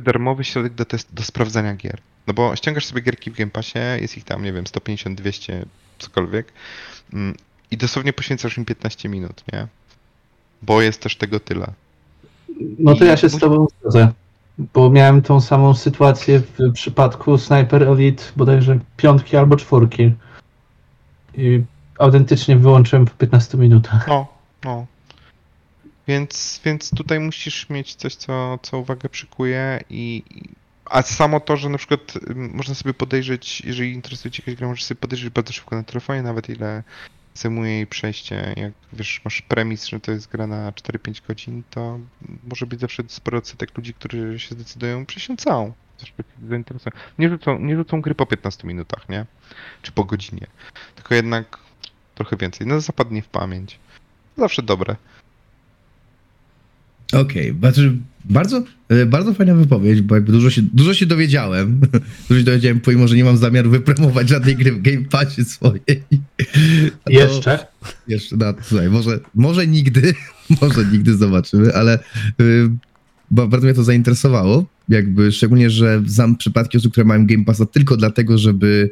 [0.00, 2.00] darmowy środek do, test, do sprawdzania gier.
[2.26, 5.66] No bo ściągasz sobie gierki w Game Passie, jest ich tam, nie wiem, 150, 200,
[5.98, 6.52] cokolwiek
[7.12, 7.36] mm,
[7.70, 9.66] i dosłownie poświęcasz im 15 minut, nie?
[10.62, 11.72] Bo jest też tego tyle.
[12.78, 14.12] No to I ja się z tobą zgodzę.
[14.58, 20.12] Bo miałem tą samą sytuację w przypadku Sniper Elite bodajże piątki albo czwórki.
[21.34, 21.62] I
[21.98, 24.08] autentycznie wyłączyłem po 15 minutach.
[24.08, 24.26] No,
[24.64, 24.86] no.
[26.08, 30.22] Więc, więc tutaj musisz mieć coś, co, co uwagę przykuje i...
[30.90, 34.84] A samo to, że na przykład można sobie podejrzeć, jeżeli interesuje Cię jakaś gra, możesz
[34.84, 36.82] sobie podejrzeć bardzo szybko na telefonie, nawet ile
[37.34, 38.54] zajmuje jej przejście.
[38.56, 41.98] Jak wiesz, masz premis, że to jest gra na 4-5 godzin, to
[42.50, 45.72] może być zawsze sporo odsetek ludzi, którzy się zdecydują przejść ją całą.
[46.04, 46.12] Się
[46.48, 46.96] zainteresują.
[47.18, 49.26] Nie rzucą, nie rzucą gry po 15 minutach, nie?
[49.82, 50.46] Czy po godzinie.
[50.94, 51.58] Tylko jednak
[52.14, 52.66] trochę więcej.
[52.66, 53.78] No zapadnie w pamięć.
[54.36, 54.96] Zawsze dobre.
[57.12, 57.96] Okej, znaczy
[58.30, 61.80] bardzo, e, bardzo fajna wypowiedź, bo jakby dużo się, dużo się dowiedziałem.
[62.28, 65.80] Dużo się dowiedziałem, pomimo, że nie mam zamiaru wypromować żadnej gry w Game Passie swojej.
[67.04, 67.66] To- Jeszcze?
[68.08, 70.14] Jeszcze, no słuchaj, może, może nigdy,
[70.60, 71.98] może nigdy zobaczymy, ale
[72.40, 72.68] y,
[73.30, 74.66] ba- bardzo mnie to zainteresowało.
[74.88, 78.90] Jakby szczególnie, że znam przypadki osób, które mają Game Passa tylko dlatego, żeby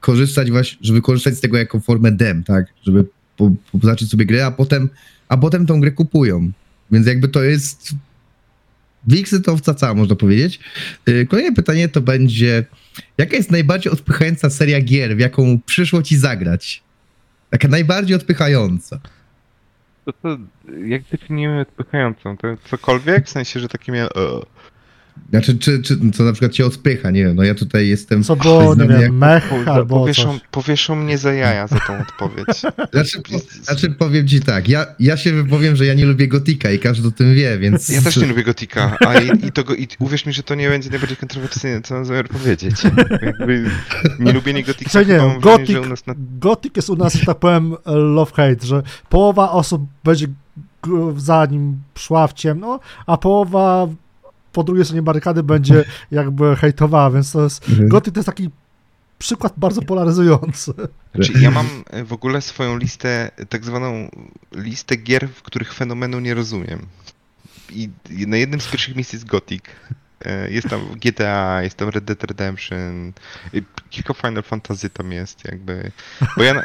[0.00, 2.66] korzystać właśnie, żeby korzystać z tego jako formę dem, tak?
[2.82, 3.04] Żeby
[3.36, 4.88] po, po, sobie grę, a potem,
[5.28, 6.52] a potem tą grę kupują.
[6.92, 7.94] Więc jakby to jest
[9.08, 10.60] wiksy-towca cała, można powiedzieć.
[11.08, 12.64] Y, Kolejne pytanie to będzie,
[13.18, 16.82] jaka jest najbardziej odpychająca seria gier, w jaką przyszło ci zagrać?
[17.50, 19.00] Taka najbardziej odpychająca.
[20.04, 20.38] To, to
[20.84, 22.36] jak definiujemy odpychającą?
[22.36, 23.26] To cokolwiek?
[23.26, 24.10] W sensie, że takie miałem...
[25.32, 28.24] Znaczy, czy, czy co na przykład cię odpycha, nie wiem, no ja tutaj jestem...
[28.24, 30.48] Co było, nie znany jak- wiem, mech Po, albo powieszą, coś.
[30.50, 32.58] powieszą mnie za jaja za tą odpowiedź.
[32.92, 36.70] Znaczy, po, znaczy powiem ci tak, ja, ja się wypowiem, że ja nie lubię Gotika
[36.70, 37.88] i każdy o tym wie, więc...
[37.88, 40.54] Ja też nie lubię Gotika, a i, i, to go, i uwierz mi, że to
[40.54, 42.76] nie będzie najbardziej kontrowersyjne, co mam zamiar powiedzieć.
[43.22, 43.70] Jakby
[44.54, 46.14] nie Gotika, Słuchaj, nie wiem, mam wrażenie, Gothic, że u nas na...
[46.40, 50.26] Gothic jest u nas, że tak powiem, love-hate, że połowa osób będzie
[51.16, 53.88] za nim szła w ciemno, a połowa
[54.52, 57.68] po drugiej stronie barykady będzie jakby hejtowała, więc to jest...
[57.68, 57.88] Mhm.
[57.88, 58.50] Gothic to jest taki
[59.18, 60.72] przykład bardzo polaryzujący.
[61.14, 64.08] Znaczy, ja mam e, w ogóle swoją listę, tak zwaną
[64.54, 66.86] listę gier, w których fenomenu nie rozumiem.
[67.70, 67.88] I
[68.26, 69.64] na jednym z pierwszych miejsc jest Gothic.
[70.24, 73.12] E, Jest tam GTA, jest tam Red Dead Redemption,
[73.52, 75.90] i kilka Final Fantasy tam jest, jakby.
[76.36, 76.54] Bo ja.
[76.54, 76.62] Na...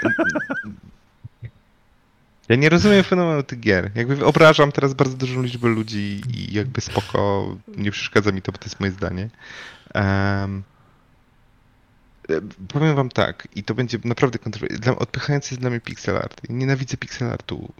[2.50, 3.92] Ja nie rozumiem fenomenu tych gier.
[3.96, 8.58] Jakby obrażam teraz bardzo dużą liczbę ludzi i jakby spoko, nie przeszkadza mi to, bo
[8.58, 9.30] to jest moje zdanie.
[9.96, 10.48] E,
[12.68, 15.00] Powiem wam tak, i to będzie naprawdę kontrowersyjne.
[15.00, 16.42] Odpychający jest dla mnie pixel art.
[16.50, 17.74] Nienawidzę pixel artu.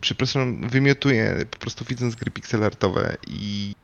[0.00, 3.74] Przepraszam, wymiotuję po prostu widząc gry pixel artowe i,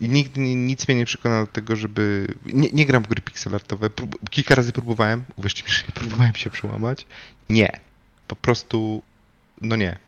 [0.00, 2.34] i nigdy nic mnie nie przekona do tego, żeby...
[2.46, 3.90] Nie, nie gram w gry pixel artowe.
[3.90, 7.06] Prób, kilka razy próbowałem, uwierzcie mi, że próbowałem się przełamać.
[7.48, 7.80] Nie.
[8.28, 9.02] Po prostu,
[9.60, 9.98] no nie.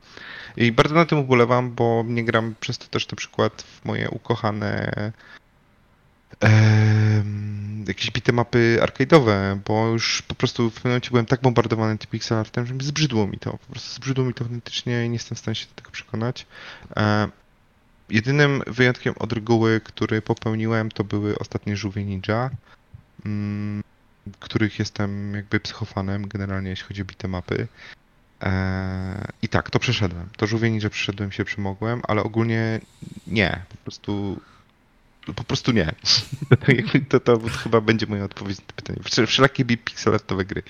[0.57, 4.11] I bardzo na tym ubolewam, bo nie gram przez to też na przykład w moje
[4.11, 5.13] ukochane
[7.89, 12.39] jakieś bitemapy arcade'owe, bo już po prostu w pewnym momencie byłem tak bombardowany tym pixel
[12.39, 13.51] artem, że mi zbrzydło mi to.
[13.51, 16.47] Po prostu zbrzydło mi to autentycznie i nie jestem w stanie się do tego przekonać.
[16.97, 17.29] E,
[18.11, 22.51] jedynym wyjątkiem od reguły, który popełniłem, to były ostatnie żółwie ninja,
[23.27, 23.83] mm,
[24.41, 27.63] których jestem jakby psychofanem generalnie, jeśli chodzi o bitemapy.
[27.63, 28.02] E,
[29.43, 30.29] I tak, to przeszedłem.
[30.37, 32.81] To żółwie ninja przeszedłem, się przemogłem, ale ogólnie
[33.27, 33.63] nie.
[33.69, 34.41] Po prostu
[35.37, 35.93] po prostu nie.
[37.09, 38.99] To, to, to chyba będzie moja odpowiedź na to pytanie.
[39.05, 40.63] Wszel- Wszelakie pixelartowe gry.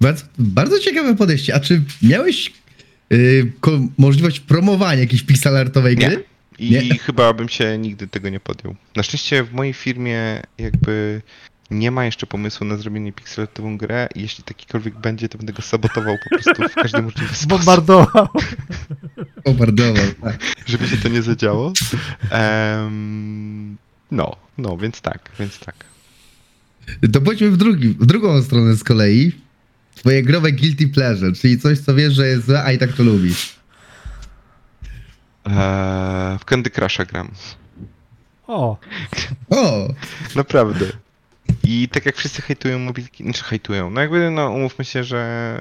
[0.00, 1.54] Bardzo, bardzo ciekawe podejście.
[1.54, 2.52] A czy miałeś
[3.12, 6.08] y, ko- możliwość promowania jakiejś pixelartowej Nie.
[6.08, 6.24] gry?
[6.58, 6.98] I Nie?
[6.98, 8.76] chyba bym się nigdy tego nie podjął.
[8.96, 11.22] Na szczęście w mojej firmie jakby
[11.70, 15.62] nie ma jeszcze pomysłu na zrobienie pixelartową grę i jeśli takikolwiek będzie, to będę go
[15.62, 18.28] sabotował po prostu w każdy możliwy sposób, Bombardował.
[19.44, 20.38] Bombardował, tak.
[20.66, 21.72] żeby się to nie zadziało.
[22.30, 23.76] Em,
[24.10, 25.74] no, no, więc tak, więc tak.
[27.12, 29.32] To pójdźmy w, drugi, w drugą stronę z kolei.
[29.94, 33.02] Twoje growe guilty pleasure, czyli coś, co wiesz, że jest złe, a i tak to
[33.02, 33.56] lubisz.
[35.44, 37.30] Eee, w Candy Crusha gram.
[38.46, 38.78] O,
[39.50, 39.88] O!
[40.36, 40.86] Naprawdę.
[41.68, 45.60] I tak jak wszyscy hejtują mobilki, znaczy hejtują, no jakby no umówmy się, że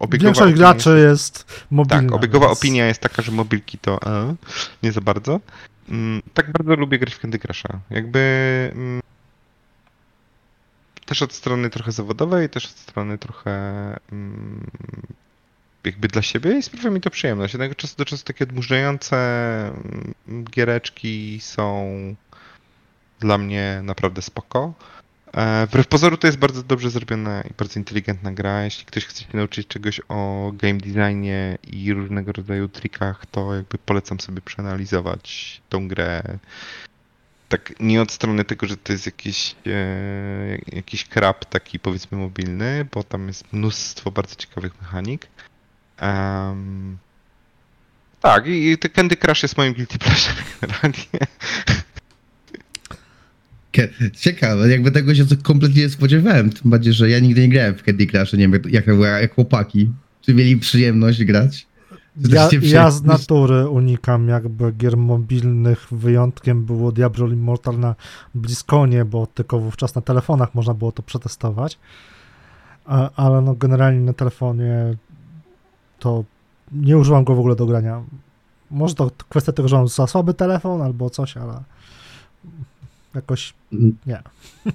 [0.00, 2.02] obiegowa Większość graczy jest mobilna.
[2.02, 4.34] Tak, obiegowa więc- opinia jest taka, że mobilki to e,
[4.82, 5.40] nie za bardzo.
[5.88, 7.80] Mm, tak bardzo lubię grać w Candy Crusha.
[7.90, 8.20] Jakby
[8.74, 9.00] mm,
[11.06, 13.50] też od strony trochę zawodowej, też od strony trochę
[14.12, 14.66] mm,
[15.84, 17.54] jakby dla siebie i sprawia mi to przyjemność.
[17.54, 19.16] Jednego czasu do czasu takie odmurzające
[20.28, 21.90] mm, giereczki są
[23.20, 24.74] dla mnie naprawdę spoko.
[25.32, 28.64] E, Wbrew pozoru to jest bardzo dobrze zrobiona i bardzo inteligentna gra.
[28.64, 33.78] Jeśli ktoś chce się nauczyć czegoś o game designie i różnego rodzaju trikach, to jakby
[33.78, 36.22] polecam sobie przeanalizować tą grę.
[37.48, 42.86] Tak nie od strony tego, że to jest jakiś, e, jakiś krab taki powiedzmy mobilny,
[42.92, 45.26] bo tam jest mnóstwo bardzo ciekawych mechanik.
[45.96, 46.98] Em,
[48.20, 51.04] tak, i, i Candy Crush jest moim guilty pleasure generalnie.
[54.16, 56.50] Ciekawe, jakby tego się kompletnie nie spodziewałem.
[56.50, 58.86] Tym bardziej, że ja nigdy nie grałem w Candy Crush, nie wiem jak, jak,
[59.20, 59.90] jak chłopaki.
[60.20, 61.66] Czy mieli przyjemność grać?
[62.28, 65.86] Ja, ja z natury unikam jakby gier mobilnych.
[65.90, 67.94] Wyjątkiem było Diablo Immortal na
[68.34, 71.78] Bliskonie, bo tylko wówczas na telefonach można było to przetestować.
[73.16, 74.96] Ale no generalnie na telefonie
[75.98, 76.24] to
[76.72, 78.02] nie używam go w ogóle do grania.
[78.70, 81.62] Może to kwestia tego, że mam za słaby telefon albo coś, ale
[83.14, 83.54] jakoś
[84.06, 84.22] Nie.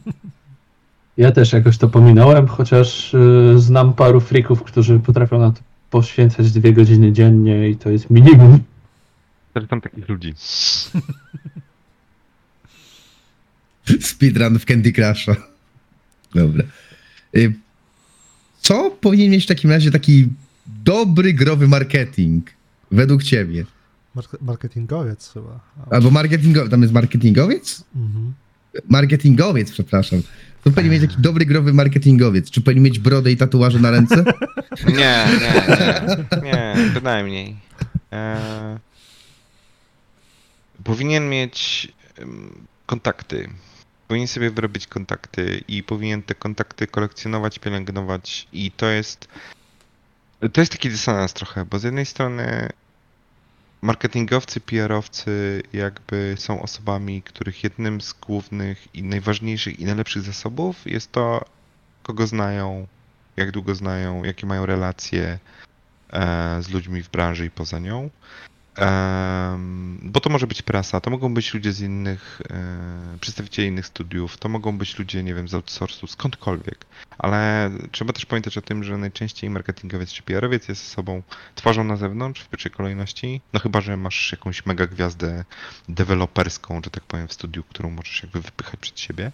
[1.17, 6.51] Ja też jakoś to pominąłem, chociaż y, znam paru freaków, którzy potrafią na to poświęcać
[6.51, 8.59] dwie godziny dziennie i to jest minimum.
[9.55, 10.33] Zresztą takich ludzi.
[14.01, 15.35] Speedrun w Candy Crusha.
[16.33, 16.63] Dobra.
[17.35, 17.53] Y,
[18.61, 20.27] Co powinien mieć w takim razie taki
[20.83, 22.49] dobry growy marketing
[22.91, 23.65] według ciebie?
[24.15, 25.59] Mark- marketingowiec chyba.
[25.91, 27.83] Albo marketingowiec, tam jest marketingowiec?
[27.95, 28.33] Mhm.
[28.89, 30.21] Marketingowiec, przepraszam.
[30.63, 32.49] To powinien mieć taki dobry growy marketingowiec.
[32.49, 34.23] Czy powinien mieć brodę i tatuaże na ręce?
[34.87, 35.75] Nie, nie,
[36.41, 37.55] nie, nie, bynajmniej.
[38.11, 38.79] E,
[40.83, 41.87] powinien mieć
[42.85, 43.49] kontakty.
[44.07, 49.27] Powinien sobie wyrobić kontakty i powinien te kontakty kolekcjonować, pielęgnować i to jest
[50.53, 52.69] to jest taki dysonans trochę, bo z jednej strony
[53.85, 61.11] marketingowcy, PR-owcy jakby są osobami, których jednym z głównych i najważniejszych i najlepszych zasobów jest
[61.11, 61.45] to,
[62.03, 62.87] kogo znają,
[63.37, 65.39] jak długo znają, jakie mają relacje
[66.13, 68.09] e, z ludźmi w branży i poza nią.
[70.01, 74.37] Bo to może być prasa, to mogą być ludzie z innych, e, przedstawicieli innych studiów,
[74.37, 76.85] to mogą być ludzie, nie wiem, z outsourcu, skądkolwiek.
[77.17, 81.21] Ale trzeba też pamiętać o tym, że najczęściej marketingowiec czy PR-owiec jest osobą
[81.55, 85.45] twarzą na zewnątrz w pierwszej kolejności, no chyba, że masz jakąś mega gwiazdę
[85.89, 89.31] deweloperską, że tak powiem, w studiu, którą możesz jakby wypychać przed siebie.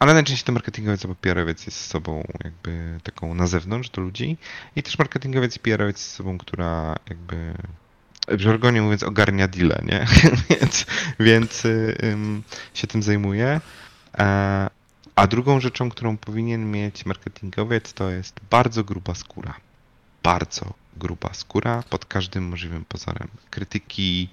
[0.00, 4.36] Ale najczęściej to marketingowiec albo PR-owiec jest osobą jakby taką na zewnątrz do ludzi
[4.76, 7.54] i też marketingowiec i PR-owiec jest osobą, która jakby
[8.28, 10.06] w żargonie mówiąc ogarnia deale, nie?
[10.50, 10.86] więc
[11.20, 11.64] więc
[12.02, 12.42] ym,
[12.74, 13.60] się tym zajmuje.
[14.18, 14.70] E,
[15.16, 19.54] a drugą rzeczą, którą powinien mieć marketingowiec to jest bardzo gruba skóra.
[20.22, 23.28] Bardzo gruba skóra pod każdym możliwym pozorem.
[23.50, 24.28] Krytyki,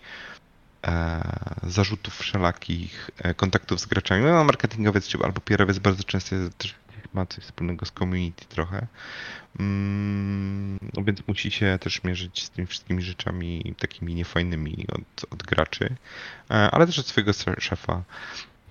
[1.63, 4.23] zarzutów wszelakich, e, kontaktów z graczami.
[4.23, 6.75] No, marketingowiec czy albo PR-owiec bardzo często też
[7.13, 8.87] ma coś wspólnego z community trochę.
[9.59, 15.43] Mm, no więc musi się też mierzyć z tymi wszystkimi rzeczami takimi niefajnymi od, od
[15.43, 15.95] graczy,
[16.51, 18.03] e, ale też od swojego szefa.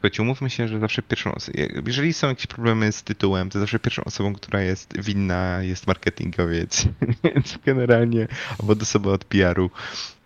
[0.07, 3.79] Słuchajcie, umówmy się, że zawsze pierwszą osobą, jeżeli są jakieś problemy z tytułem, to zawsze
[3.79, 6.85] pierwszą osobą, która jest winna jest marketingowiec,
[7.25, 9.71] więc generalnie, albo do osoby od PR-u.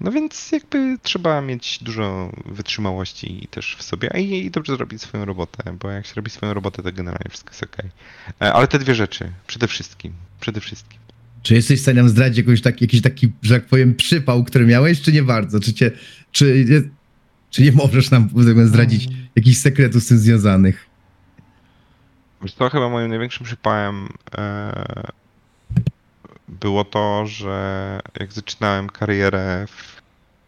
[0.01, 5.03] No więc jakby trzeba mieć dużo wytrzymałości też w sobie, a i, i dobrze zrobić
[5.03, 7.91] swoją robotę, bo jak się robi swoją robotę, to generalnie wszystko jest okej.
[8.41, 10.99] E, Ale te dwie rzeczy, przede wszystkim, przede wszystkim.
[11.43, 14.67] Czy jesteś w stanie nam zdradzić jakoś tak, jakiś taki, że tak powiem, przypał, który
[14.67, 15.61] miałeś, czy nie bardzo?
[15.61, 15.91] Czy, cię,
[16.33, 17.00] czy, nie-
[17.51, 18.29] czy nie możesz nam
[18.65, 20.87] zdradzić jakichś sekretów z tym związanych?
[22.43, 24.09] Wiesz co, chyba moim największym przypałem
[24.39, 25.11] e,
[26.49, 30.01] było to, że jak zaczynałem karierę w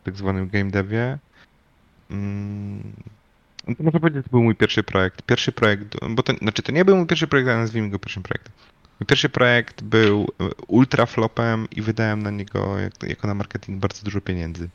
[0.05, 1.19] tak zwanym game devie,
[2.11, 2.93] mm,
[3.69, 5.23] no to można powiedzieć, że to był mój pierwszy projekt.
[5.23, 8.23] Pierwszy projekt, bo to, znaczy to nie był mój pierwszy projekt, ale nazwijmy go pierwszym
[8.23, 8.53] projektem.
[9.01, 13.81] Mój pierwszy projekt był e, ultra flopem i wydałem na niego jak, jako na marketing
[13.81, 14.69] bardzo dużo pieniędzy.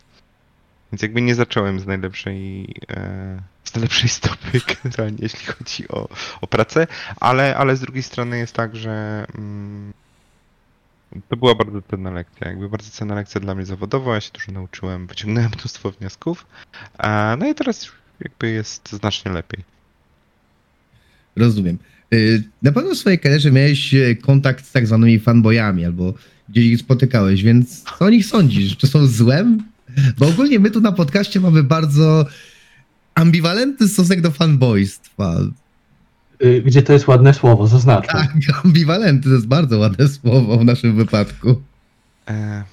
[0.91, 6.09] Więc jakby nie zacząłem z najlepszej, e, z najlepszej stopy generalnie, jeśli chodzi o,
[6.41, 6.87] o pracę,
[7.19, 9.93] ale, ale z drugiej strony jest tak, że mm,
[11.29, 14.51] to była bardzo cenna lekcja, jakby bardzo cenna lekcja dla mnie zawodowo, ja się dużo
[14.51, 16.45] nauczyłem, wyciągnąłem mnóstwo wniosków,
[16.97, 19.63] a, no i teraz jakby jest znacznie lepiej.
[21.35, 21.77] Rozumiem.
[22.13, 26.13] Y, Na pewno w swojej karierze miałeś e, kontakt z tak zwanymi fanboyami, albo
[26.49, 28.77] gdzieś ich spotykałeś, więc co o nich sądzisz?
[28.77, 29.63] Czy są złem?
[30.17, 32.25] Bo ogólnie my tu na podcaście mamy bardzo
[33.15, 35.35] ambiwalentny stosunek do fanboystwa.
[36.43, 38.21] Y, Gdzie to jest ładne słowo, zaznaczam.
[38.21, 38.31] Tak,
[38.65, 41.61] ambiwalentny to jest bardzo ładne słowo w naszym wypadku.
[42.29, 42.63] E...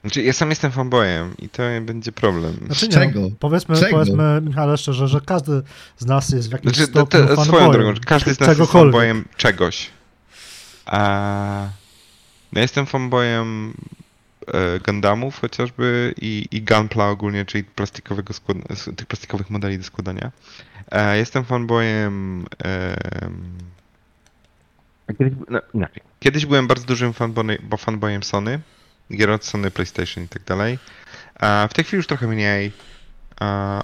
[0.00, 2.54] Znaczy, ja sam jestem fanboyem i to będzie problem.
[2.66, 3.20] Znaczy nie, Czego?
[3.20, 3.90] no, Powiedzmy, Czego?
[3.90, 5.62] powiedzmy, Michale, szczerze, że każdy
[5.98, 7.72] z nas jest w jakimś Znaczy, to, stopniu to, swoją fanboyem.
[7.72, 9.90] drogą, każdy z nas jest fanboyem czegoś.
[10.86, 11.68] A...
[12.52, 13.74] Ja jestem fanboyem
[14.86, 18.34] Gundamów chociażby i, i Gunpla ogólnie, czyli plastikowego
[18.96, 20.30] tych plastikowych modeli do składania.
[20.90, 22.46] E, jestem fanboyem...
[22.58, 23.58] em,
[25.18, 26.02] Kiedyś, no, inaczej.
[26.20, 28.60] Kiedyś byłem bardzo dużym fanboy, bo fanboyem Sony,
[29.12, 30.78] gier od Sony, PlayStation i tak dalej.
[31.68, 32.72] W tej chwili już trochę mniej,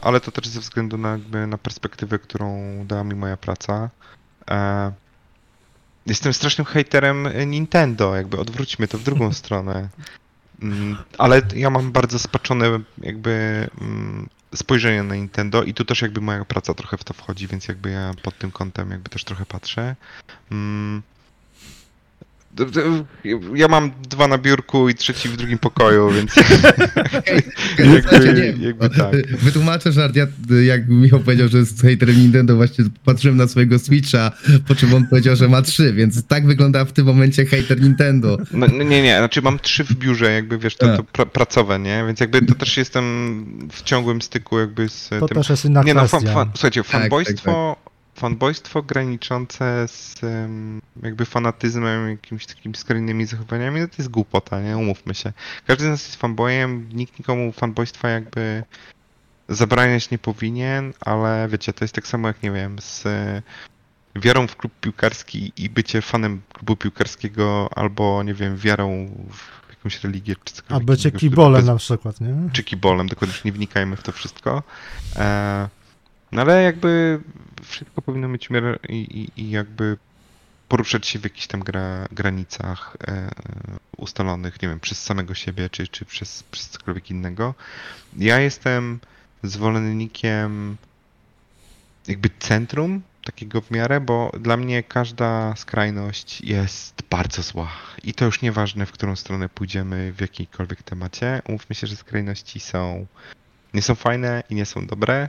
[0.03, 3.90] ale to też ze względu na, jakby, na perspektywę, którą dała mi moja praca.
[6.07, 9.88] Jestem strasznym hejterem Nintendo, jakby odwróćmy to w drugą stronę.
[10.62, 16.21] Mm, Ale ja mam bardzo spaczone jakby mm, spojrzenie na Nintendo i tu też jakby
[16.21, 19.47] moja praca trochę w to wchodzi, więc jakby ja pod tym kątem jakby też trochę
[19.47, 19.97] patrzę.
[23.55, 26.35] Ja mam dwa na biurku i trzeci w drugim pokoju, więc
[28.03, 29.27] Słuchajcie, nie, jakby, jakby tak.
[29.38, 30.16] Wytłumaczę żart.
[30.16, 30.27] Ja,
[30.64, 34.31] jak Michał powiedział, że jest haterem Nintendo, właśnie patrzyłem na swojego Switcha,
[34.69, 38.38] po czym on powiedział, że ma trzy, więc tak wygląda w tym momencie hater Nintendo.
[38.53, 41.79] No, no nie, nie, znaczy mam trzy w biurze, jakby wiesz, to, to pra, pracowe,
[41.79, 42.05] nie?
[42.07, 43.07] Więc jakby to też jestem
[43.73, 45.37] w ciągłym styku jakby z To tym.
[45.37, 46.19] też jest inna Nie no, kwestia.
[46.27, 47.77] fan, fan, słuchajcie, tak, fanboystwo,
[48.16, 50.20] fanboystwo graniczące z
[51.02, 54.76] jakby fanatyzmem, jakimiś takimi skrajnymi zachowaniami, no to jest głupota, nie?
[54.76, 55.33] Umówmy się.
[55.66, 58.62] Każdy z nas jest fanboyem, nikt nikomu fanboystwa jakby
[59.48, 63.42] zabraniać nie powinien, ale wiecie, to jest tak samo jak, nie wiem, z e,
[64.16, 70.05] wiarą w klub piłkarski i bycie fanem klubu piłkarskiego, albo, nie wiem, wiarą w jakąś
[70.05, 72.35] religię, czy A cokolwiek bycie innego, które kibolem bez- na przykład, nie?
[72.52, 74.62] czy kibolem, dokładnie nie wnikajmy w to wszystko.
[75.16, 75.68] E,
[76.33, 77.20] no ale jakby
[77.66, 79.96] wszystko powinno mieć miarę i, i, i jakby
[80.68, 83.31] poruszać się w jakichś tam gra, granicach e,
[83.96, 87.55] ustalonych, nie wiem, przez samego siebie, czy, czy przez, przez cokolwiek innego.
[88.16, 89.00] Ja jestem
[89.42, 90.76] zwolennikiem
[92.09, 97.70] jakby centrum takiego w miarę, bo dla mnie każda skrajność jest bardzo zła.
[98.02, 101.42] I to już nieważne, w którą stronę pójdziemy w jakiejkolwiek temacie.
[101.48, 103.07] Umówmy się, że skrajności są
[103.74, 105.29] nie są fajne i nie są dobre.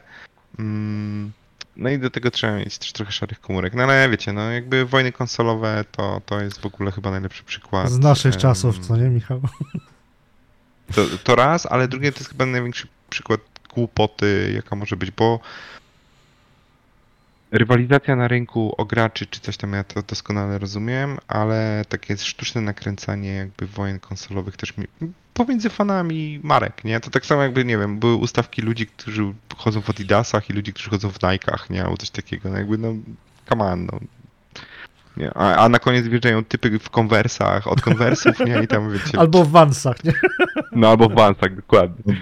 [0.60, 1.32] Mm,
[1.78, 3.74] No i do tego trzeba mieć też trochę szarych komórek.
[3.74, 7.90] No ale wiecie, no jakby wojny konsolowe to, to jest w ogóle chyba najlepszy przykład.
[7.90, 9.42] Z naszych em, czasów, co nie, Michał?
[10.96, 13.42] to, to raz, ale drugie to jest chyba największy przykład
[13.74, 15.40] głupoty, jaka może być, bo
[17.52, 22.62] rywalizacja na rynku o graczy czy coś tam ja to doskonale rozumiem, ale takie sztuczne
[22.62, 24.86] nakręcanie jakby wojen konsolowych też mi,
[25.34, 27.00] pomiędzy fanami marek, nie?
[27.00, 30.74] To tak samo jakby, nie wiem, były ustawki ludzi, którzy chodzą w Adidasach i ludzi,
[30.74, 31.84] którzy chodzą w Nike'ach, nie?
[31.84, 32.94] Albo coś takiego, no jakby no,
[33.50, 34.00] come on, no.
[35.18, 35.34] Nie?
[35.34, 38.64] A, a na koniec wjeżdżają typy w konwersach, od konwersów, nie?
[38.64, 40.14] I tam wiecie, Albo w Vansach, nie?
[40.72, 42.14] no albo w Vansach, dokładnie.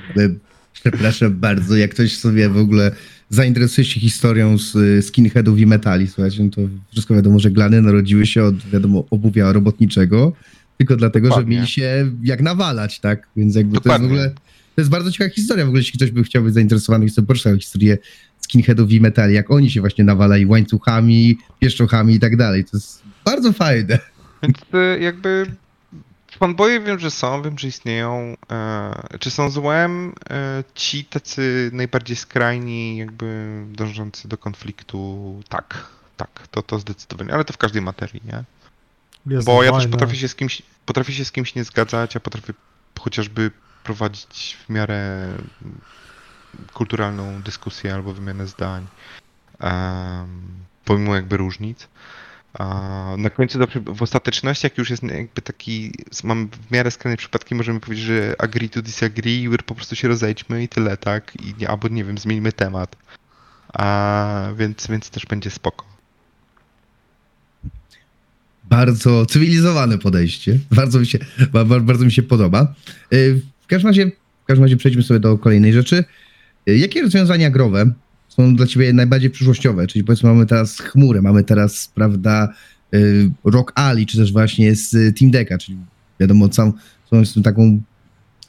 [0.73, 2.91] Przepraszam bardzo, jak ktoś sobie w ogóle
[3.29, 6.61] zainteresuje się historią z e, skinheadów i metali, słuchajcie, no to
[6.91, 10.33] wszystko wiadomo, że glany narodziły się od, wiadomo, obuwia robotniczego,
[10.77, 11.55] tylko dlatego, że Dokładnie.
[11.55, 13.27] mieli się jak nawalać, tak?
[13.35, 14.07] Więc jakby Dokładnie.
[14.07, 14.41] to jest w ogóle,
[14.75, 17.57] to jest bardzo ciekawa historia, w ogóle jeśli ktoś by chciał być zainteresowany, to poczytał
[17.57, 17.97] historię
[18.39, 23.01] skinheadów i metali, jak oni się właśnie nawalali łańcuchami, pieszczochami i tak dalej, to jest
[23.25, 23.99] bardzo fajne.
[24.43, 25.45] Więc y, jakby
[26.37, 28.37] fanboye wiem, że są, wiem, że istnieją.
[28.51, 30.13] E, czy są złem?
[30.29, 35.95] E, ci tacy najbardziej skrajni, jakby dążący do konfliktu, tak.
[36.17, 38.43] Tak, to, to zdecydowanie, ale to w każdej materii, nie?
[39.25, 42.19] Jest Bo ja też potrafię się z kimś, potrafię się z kimś nie zgadzać, a
[42.19, 42.53] potrafię
[42.99, 43.51] chociażby
[43.83, 45.27] prowadzić w miarę
[46.73, 48.87] kulturalną dyskusję albo wymianę zdań,
[49.59, 50.47] em,
[50.85, 51.87] pomimo jakby różnic.
[53.17, 55.91] Na końcu zawsze w ostateczności, jak już jest jakby taki,
[56.23, 60.63] mamy w miarę skrajne przypadki, możemy powiedzieć, że agree to disagree po prostu się rozejdźmy
[60.63, 61.33] i tyle, tak?
[61.59, 62.95] I, albo nie wiem, zmieńmy temat.
[63.73, 65.85] A, więc, więc też będzie spoko.
[68.63, 70.59] Bardzo cywilizowane podejście.
[70.71, 71.19] Bardzo mi się,
[71.53, 72.73] ba- ba- bardzo mi się podoba.
[73.13, 74.11] Y, W każdym razie,
[74.43, 76.03] w każdym razie przejdźmy sobie do kolejnej rzeczy.
[76.69, 77.91] Y, Jakie rozwiązania growe
[78.35, 79.87] są dla ciebie najbardziej przyszłościowe?
[79.87, 82.53] Czyli powiedzmy mamy teraz chmurę, mamy teraz, prawda,
[82.93, 85.77] y, Rock Ali, czy też właśnie z y, Team Decka, czyli
[86.19, 86.73] wiadomo, całą,
[87.11, 87.81] są z taką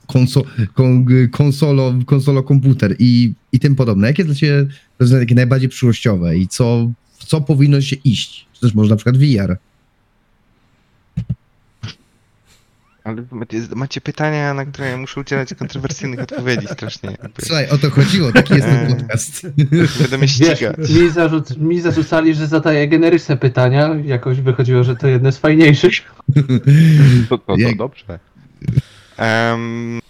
[0.07, 0.43] konso,
[0.75, 4.07] kon, konsolo, konsolo komputer i, i tym podobne.
[4.07, 4.67] Jakie dla Ciebie
[4.99, 8.47] rozwiązania takie najbardziej przyszłościowe i co, co powinno się iść?
[8.53, 9.59] Czy też może na przykład VR?
[13.07, 13.23] Ale
[13.75, 17.11] macie, pytania, na które ja muszę udzielać kontrowersyjnych odpowiedzi strasznie.
[17.11, 17.43] Jakby.
[17.43, 19.47] Słuchaj, o to chodziło, taki jest ten podcast.
[20.01, 20.91] Będę mnie Wiesz, ścigać.
[20.91, 23.91] mi, zarzuc, mi zarzucali, że zadaję generyczne pytania.
[24.05, 26.15] Jakoś wychodziło, że to jedne z fajniejszych.
[27.29, 28.19] To, to, to Jak- dobrze.
[29.19, 30.01] Um,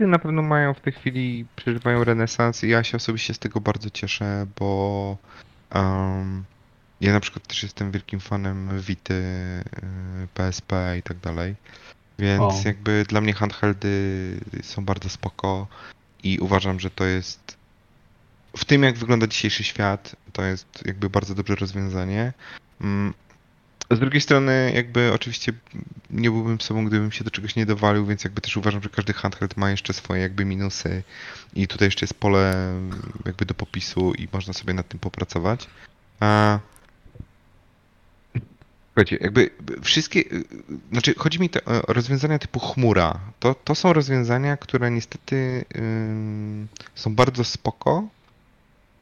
[0.00, 3.90] na pewno mają w tej chwili, przeżywają renesans i ja się osobiście z tego bardzo
[3.90, 5.16] cieszę, bo
[5.74, 6.44] um,
[7.00, 11.54] ja na przykład też jestem wielkim fanem Vity, y, PSP i tak dalej.
[12.18, 12.62] Więc O.
[12.64, 15.66] jakby dla mnie handheldy są bardzo spoko
[16.22, 17.56] i uważam, że to jest
[18.56, 22.32] w tym jak wygląda dzisiejszy świat, to jest jakby bardzo dobre rozwiązanie.
[22.80, 23.14] Mm,
[23.90, 25.52] z drugiej strony, jakby oczywiście
[26.10, 29.12] nie byłbym sobą, gdybym się do czegoś nie dowalił, więc jakby też uważam, że każdy
[29.12, 31.02] handheld ma jeszcze swoje jakby minusy
[31.54, 32.72] i tutaj jeszcze jest pole
[33.26, 35.66] jakby do popisu i można sobie nad tym popracować.
[36.20, 36.58] A...
[38.96, 39.50] Słuchajcie, jakby
[39.82, 40.44] wszystkie, y,
[40.92, 43.20] znaczy chodzi mi te, o rozwiązania typu chmura.
[43.40, 48.08] To, to są rozwiązania, które niestety ym, są bardzo spoko,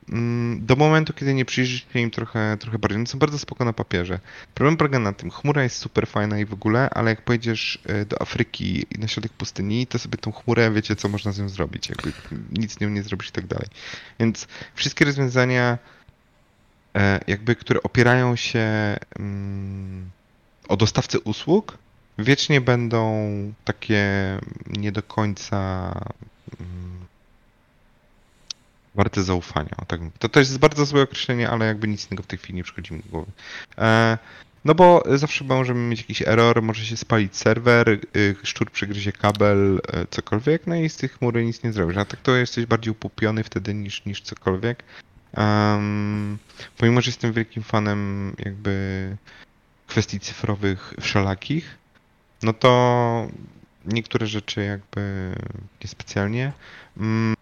[0.09, 2.97] Mm, do momentu, kiedy nie przyjrzysz się im trochę, trochę bardziej.
[2.97, 4.20] One są bardzo spoko na papierze.
[4.55, 8.05] Problem polega na tym, chmura jest super fajna i w ogóle, ale jak pojedziesz e,
[8.05, 11.49] do Afryki i na środek pustyni, to sobie tą chmurę wiecie, co można z nią
[11.49, 11.88] zrobić.
[11.88, 12.12] Jakby
[12.53, 13.66] nic z nią nie zrobisz i tak dalej.
[14.20, 15.78] Więc wszystkie rozwiązania,
[17.26, 20.11] jakby, które opierają się mm,
[20.68, 21.78] o dostawcę usług,
[22.18, 23.28] wiecznie będą
[23.64, 24.05] takie
[24.66, 25.92] nie do końca
[26.61, 27.07] mm,
[28.95, 29.76] warte zaufania.
[29.86, 30.01] Tak.
[30.18, 32.95] To też jest bardzo złe określenie, ale jakby nic innego w tej chwili nie przychodzi
[32.95, 33.32] mi do głowy.
[33.78, 34.18] E,
[34.64, 39.80] no bo zawsze możemy mieć jakiś error, może się spalić serwer, y, szczur przegryzie kabel,
[39.92, 41.97] e, cokolwiek, no i z tych chmury nic nie zrobisz.
[41.97, 44.82] A tak to jesteś bardziej upupiony wtedy niż, niż cokolwiek.
[45.37, 46.39] Em,
[46.78, 49.16] pomimo, że jestem wielkim fanem jakby
[49.87, 51.78] kwestii cyfrowych wszelakich,
[52.43, 53.28] no to
[53.85, 55.35] niektóre rzeczy jakby
[55.82, 56.53] niespecjalnie.
[56.97, 57.35] Mm,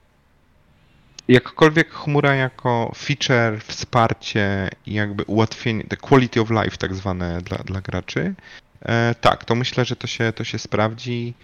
[1.29, 7.59] Jakkolwiek chmura jako feature, wsparcie i jakby ułatwienie, the quality of life tak zwane dla,
[7.59, 8.35] dla graczy,
[8.83, 11.35] e, tak, to myślę, że to się, to się sprawdzi.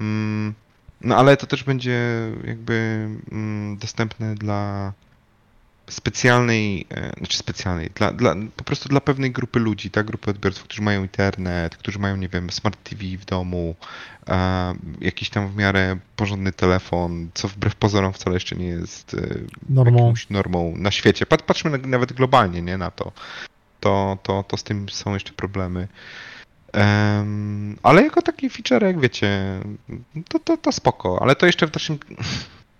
[0.00, 0.54] Mm,
[1.00, 2.00] no ale to też będzie
[2.44, 4.92] jakby mm, dostępne dla
[5.88, 10.64] specjalnej, e, znaczy specjalnej, dla, dla, po prostu dla pewnej grupy ludzi, tak, grupy odbiorców,
[10.64, 13.74] którzy mają internet, którzy mają, nie wiem, smart TV w domu,
[14.28, 19.34] e, jakiś tam w miarę porządny telefon, co wbrew pozorom wcale jeszcze nie jest e,
[19.68, 19.98] Normą.
[19.98, 21.26] jakąś normą na świecie.
[21.26, 23.12] Pat, patrzmy na, nawet globalnie, nie, na to.
[23.80, 25.88] To, to, to z tym są jeszcze problemy.
[26.72, 29.60] Em, ale jako taki feature, jak wiecie,
[30.28, 31.98] to, to, to spoko, ale to jeszcze w dalszym,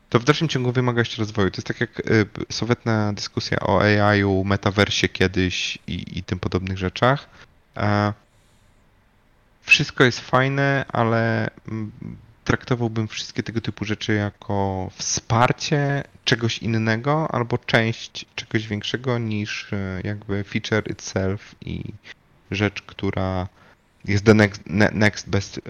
[0.09, 1.51] to w dalszym ciągu wymaga jeszcze rozwoju.
[1.51, 7.29] To jest tak jak y, dyskusja o AI-u, metaversie kiedyś i, i tym podobnych rzeczach.
[7.77, 8.13] E,
[9.63, 11.93] wszystko jest fajne, ale mm,
[12.45, 20.01] traktowałbym wszystkie tego typu rzeczy jako wsparcie czegoś innego albo część czegoś większego niż e,
[20.05, 21.85] jakby feature itself i
[22.51, 23.49] rzecz, która
[24.05, 25.61] jest the next, ne, next best,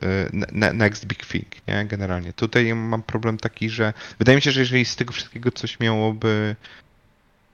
[0.52, 1.84] ne, next big thing, nie?
[1.84, 2.32] Generalnie.
[2.32, 6.56] Tutaj mam problem taki, że wydaje mi się, że jeżeli z tego wszystkiego coś miałoby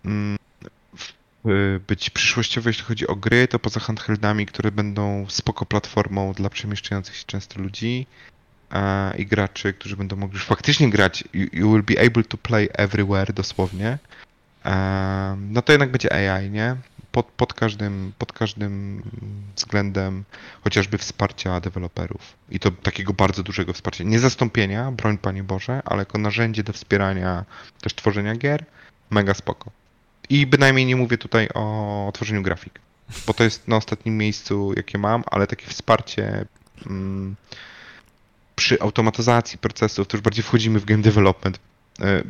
[0.04, 0.36] mm,
[1.46, 6.50] y, być przyszłościowe, jeśli chodzi o gry, to poza handheldami, które będą spoko platformą dla
[6.50, 8.06] przemieszczających się często ludzi
[9.18, 12.68] i graczy, którzy będą mogli już faktycznie grać, you, you will be able to play
[12.72, 13.98] everywhere dosłownie,
[15.38, 16.76] no to jednak będzie AI, nie?
[17.14, 19.02] Pod, pod, każdym, pod każdym
[19.56, 20.24] względem
[20.64, 22.36] chociażby wsparcia deweloperów.
[22.50, 24.04] I to takiego bardzo dużego wsparcia.
[24.04, 27.44] Nie zastąpienia, broń Panie Boże, ale jako narzędzie do wspierania
[27.80, 28.64] też tworzenia gier,
[29.10, 29.70] mega spoko.
[30.28, 32.80] I bynajmniej nie mówię tutaj o tworzeniu grafik,
[33.26, 36.44] bo to jest na ostatnim miejscu, jakie mam, ale takie wsparcie
[36.86, 37.36] mm,
[38.56, 41.58] przy automatyzacji procesów, to już bardziej wchodzimy w game development,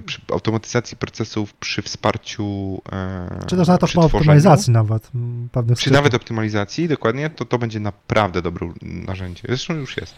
[0.06, 6.14] przy automatyzacji procesów, przy wsparciu e, Czy też nawet przy optymalizacji nawet mm, pewnych nawet
[6.14, 9.42] optymalizacji, dokładnie, to to będzie naprawdę dobre narzędzie.
[9.48, 10.14] Zresztą już jest.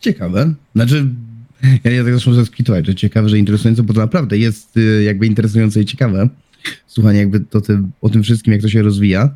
[0.00, 0.54] Ciekawe.
[0.74, 1.06] Znaczy,
[1.84, 5.26] ja nie tak zresztą zaskwitować, że ciekawe, że interesujące, bo to naprawdę jest y, jakby
[5.26, 6.28] interesujące i ciekawe.
[6.86, 9.34] Słuchanie jakby to tym, o tym wszystkim, jak to się rozwija.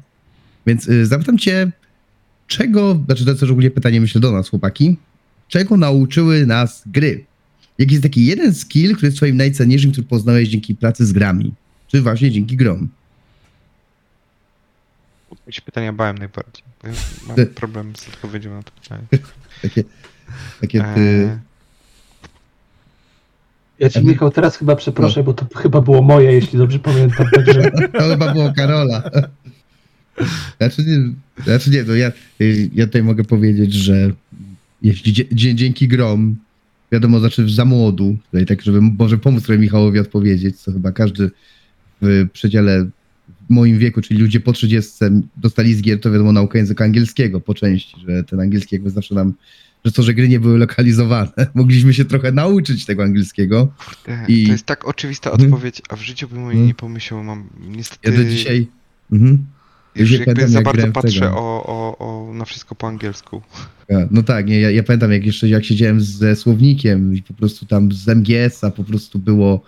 [0.66, 1.72] Więc y, zapytam cię,
[2.47, 4.97] czego, znaczy to jest też ogólnie pytanie, myślę, do nas, chłopaki.
[5.49, 7.25] Czego nauczyły nas gry?
[7.79, 11.53] Jaki jest taki jeden skill, który jest twoim najcenniejszym, który poznałeś dzięki pracy z grami?
[11.89, 12.89] Czy właśnie dzięki grom?
[15.51, 16.64] się pytania bałem najbardziej.
[16.83, 16.95] Bo ja
[17.27, 19.03] mam Ty- problem z odpowiedzią na to pytanie.
[19.62, 19.85] Takie,
[20.61, 21.01] takie ty...
[21.01, 21.39] Eee,
[23.79, 24.05] Ja ci.
[24.05, 27.27] Michał, teraz chyba przeproszę, bo to chyba było moje, jeśli dobrze pamiętam.
[27.35, 29.03] Także To chyba było Karola.
[30.59, 31.12] Znaczy nie,
[31.45, 32.12] znaczy nie no ja,
[32.75, 34.11] ja tutaj mogę powiedzieć, że
[34.83, 36.37] jeśli dzięki grom,
[36.95, 41.30] wiadomo, znaczy za młodu, tutaj tak, żeby może pomóc trochę Michałowi odpowiedzieć, co chyba każdy
[42.03, 44.92] w przedziale w moim wieku, czyli ludzie po 30
[45.36, 49.14] dostali z gier, to wiadomo, naukę języka angielskiego po części, że ten angielski jakby zawsze
[49.14, 49.34] nam,
[49.84, 53.72] że to, że gry nie były lokalizowane, mogliśmy się trochę nauczyć tego angielskiego.
[54.09, 55.53] e, I- To jest tak oczywista Mhm.
[55.53, 56.66] odpowiedź, a w życiu bym o niej Mhm.
[56.66, 57.24] nie pomyślał.
[57.24, 58.11] Mam niestety.
[58.11, 58.66] Ja do dzisiaj...
[59.12, 59.45] Mhm.
[59.97, 63.42] Już dzisiaj jakby pamiętam, za jak bardzo patrzę o, o, o, na wszystko po angielsku.
[64.11, 67.66] No tak, nie, ja, ja pamiętam jak jeszcze jak siedziałem ze słownikiem i po prostu
[67.66, 69.62] tam z MGS-a po prostu było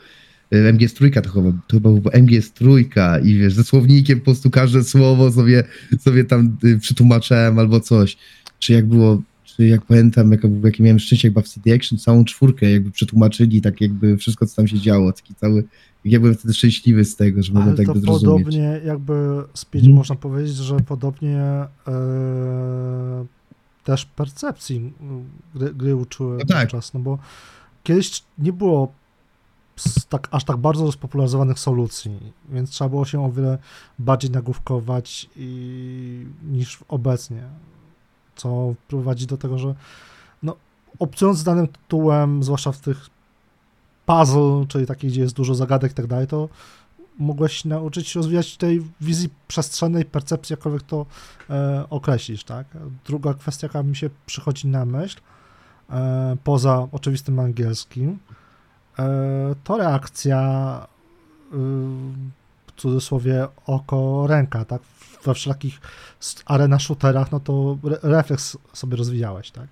[0.50, 4.24] e, MGS trójka to chyba, to chyba było MGS trójka i wiesz, ze słownikiem po
[4.24, 5.64] prostu każde słowo sobie,
[6.00, 8.16] sobie tam y, przetłumaczałem albo coś.
[8.58, 12.24] Czy jak było, czy jak pamiętam, jak, jakie miałem szczęście, jakby w CD Action całą
[12.24, 15.64] czwórkę jakby przetłumaczyli, tak jakby wszystko, co tam się działo, taki cały,
[16.06, 18.20] ja byłem wtedy szczęśliwy z tego, że mogłem tak to zrozumieć.
[18.44, 19.96] podobnie jakby Speed Mhm.
[19.96, 21.40] można powiedzieć, że podobnie
[21.88, 23.26] e,
[23.84, 24.92] też percepcji
[25.54, 26.68] gry, gry uczyły No tak.
[26.68, 27.18] czas, no bo
[27.82, 28.92] kiedyś nie było
[30.08, 33.58] tak, aż tak bardzo spopularyzowanych solucji, więc trzeba było się o wiele
[33.98, 37.42] bardziej nagłówkować i, niż obecnie,
[38.36, 39.74] co prowadzi do tego, że
[40.42, 40.56] no,
[40.98, 43.06] obcując danym tytułem, zwłaszcza w tych
[44.06, 46.48] puzzle, czyli takich, gdzie jest dużo zagadek i tak dalej, to
[47.18, 51.06] mogłeś nauczyć się rozwijać tej wizji przestrzennej, percepcji, jakkolwiek to
[51.50, 52.66] e, określisz, tak?
[53.06, 55.20] Druga kwestia, jaka mi się przychodzi na myśl,
[55.90, 58.18] e, poza oczywistym angielskim,
[58.98, 60.86] e, to reakcja
[61.46, 61.56] y,
[62.66, 64.82] w cudzysłowie oko, ręka, tak?
[65.24, 65.80] We wszelakich
[66.46, 69.68] arena shooterach, no to re, refleks sobie rozwijałeś, tak?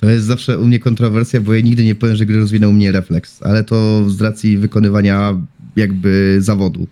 [0.00, 2.92] To jest zawsze u mnie kontrowersja, bo ja nigdy nie powiem, że gry rozwinął mnie
[2.92, 5.40] refleks, ale to z racji wykonywania
[5.76, 6.86] jakby zawodu.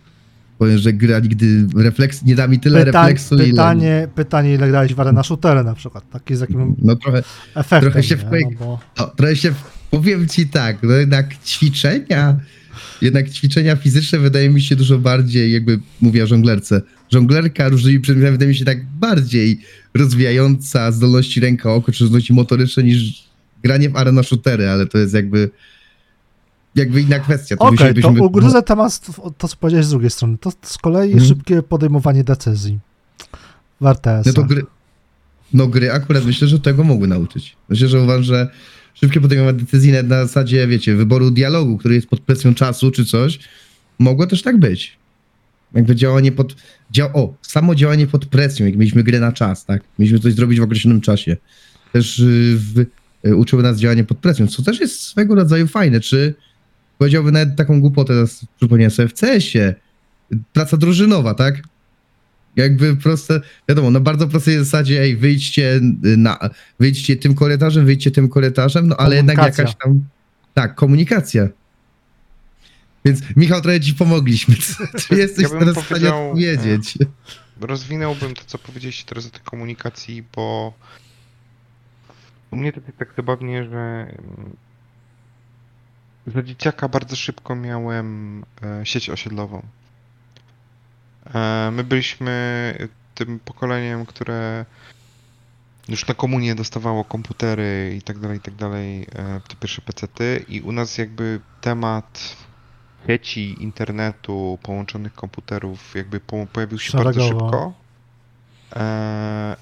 [0.59, 4.95] Powiem, że gra nigdy refleks, nie da mi tyle Pytań, refleksu, pytanie, pytanie, ile grałeś
[4.95, 6.75] w arena shootery na przykład, taki z jakim ile...
[6.79, 7.23] No trochę,
[7.55, 8.23] efektem, trochę się nie?
[8.23, 9.53] wpłyk- no bo no, trochę się,
[9.91, 12.37] powiem ci tak, no jednak ćwiczenia,
[13.03, 16.83] jednak ćwiczenia fizyczne wydaje mi się dużo bardziej, jakby mówię o żonglerce,
[17.13, 19.61] żonglerka różnymi przedmiotami wydaje mi się tak bardziej
[19.95, 23.25] rozwijająca zdolności ręka, oko, czy zdolności motoryczne niż
[23.63, 25.51] granie w arena shootery, ale to jest jakby
[26.75, 27.55] jakby inna kwestia.
[27.59, 29.01] Okej, to musielibyśmy- ugryzę temat,
[29.39, 30.39] to co powiedziałeś z drugiej strony.
[30.39, 31.29] To z kolei Mhm.
[31.29, 32.79] szybkie podejmowanie decyzji
[33.81, 34.27] w RTS.
[34.27, 34.65] No to gry,
[35.53, 37.57] no gry akurat myślę, że tego mogły nauczyć.
[37.69, 38.49] Myślę, że uważam, że
[38.95, 43.39] szybkie podejmowanie decyzji na zasadzie, wiecie, wyboru dialogu, który jest pod presją czasu czy coś,
[43.99, 44.97] mogło też tak być.
[45.75, 46.57] Jakby działanie pod...
[46.91, 49.83] Dzia o, samo działanie pod presją, jak mieliśmy grę na czas, tak?
[49.99, 51.37] Mieliśmy coś zrobić w określonym czasie.
[51.93, 52.87] Też y, w,
[53.27, 56.01] y, uczyły nas działanie pod presją, co też jest swego rodzaju fajne.
[56.01, 56.35] Czy
[56.99, 59.75] powiedziałbym nawet taką głupotę, teraz przypomniałem sobie, w CS-ie
[60.53, 61.63] praca drużynowa, tak?
[62.57, 65.81] Jakby proste, wiadomo, na bardzo prostej zasadzie, ej, wyjdźcie
[66.17, 66.39] na,
[66.81, 70.05] wyjdźcie tym korytarzem, wyjdźcie tym korytarzem, no ale jednak jakaś tam,
[70.55, 71.49] tak, komunikacja.
[73.07, 74.55] Więc Michał, trochę ci pomogliśmy.
[75.01, 76.99] Czy jesteś Ja teraz w stanie odpowiedzieć?
[77.61, 80.73] Rozwinąłbym to, co powiedzieliście teraz o tej komunikacji, bo
[82.51, 84.57] u mnie to jest tak zabawnie, że mm,
[86.27, 89.63] za dzieciaka bardzo szybko miałem e, sieć osiedlową.
[91.35, 94.65] E, my byliśmy tym pokoleniem, które
[95.89, 100.45] już na komunie dostawało komputery i tak dalej, i tak dalej, e, te pierwsze pecety
[100.49, 102.37] i u nas jakby temat
[103.07, 107.73] sieci, internetu, połączonych komputerów jakby po, pojawił się bardzo szybko.
[108.77, 109.57] Eee,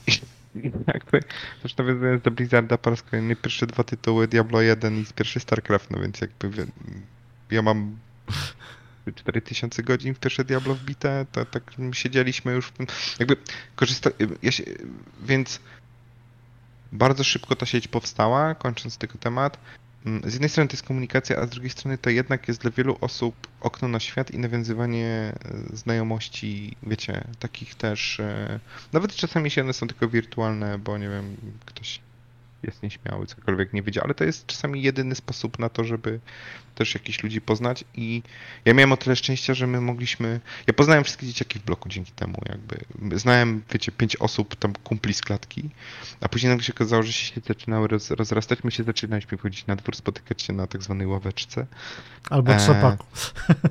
[0.95, 1.21] jakby
[1.63, 5.91] też nawiązując do Blizzarda po raz kolejny pierwsze dwa tytuły Diablo 1 i pierwszy StarCraft,
[5.91, 6.67] no więc jakby
[7.51, 7.97] ja mam
[9.15, 11.63] 4000 godzin w pierwsze Diablo wbite, to tak
[11.93, 12.87] siedzieliśmy już w tym,
[13.19, 13.37] jakby
[13.77, 14.11] korzysta,
[14.43, 14.65] ja się,
[15.23, 15.61] więc
[16.93, 19.59] bardzo szybko ta sieć powstała, kończąc tylko temat.
[20.07, 22.71] Mm, Z jednej strony to jest komunikacja, a z drugiej strony to jednak jest dla
[22.71, 25.07] wielu osób okno na świat i nawiązywanie
[25.45, 28.21] e, znajomości, wiecie, takich też.
[28.21, 28.61] e,
[28.93, 31.37] Nawet czasami się one są tylko wirtualne, bo nie wiem,
[31.67, 32.01] ktoś
[32.65, 36.21] jest nieśmiały, cokolwiek nie wiedział, ale to jest czasami jedyny sposób na to, żeby
[36.75, 37.85] też jakichś ludzi poznać.
[37.95, 38.23] I
[38.65, 42.13] ja miałem o tyle szczęścia, że my mogliśmy, ja poznałem wszystkie dzieciaki w bloku dzięki
[42.13, 42.85] temu, jakby.
[43.19, 45.71] Znałem, wiecie, pięć osób, tam kumpli z klatki,
[46.21, 49.77] a później nagle się okazało, że się zaczynały roz, rozrastać, my się zaczynaliśmy wchodzić na
[49.77, 51.67] dwór, spotykać się na tak zwanej ławeczce.
[52.31, 53.07] Albo trzepaku.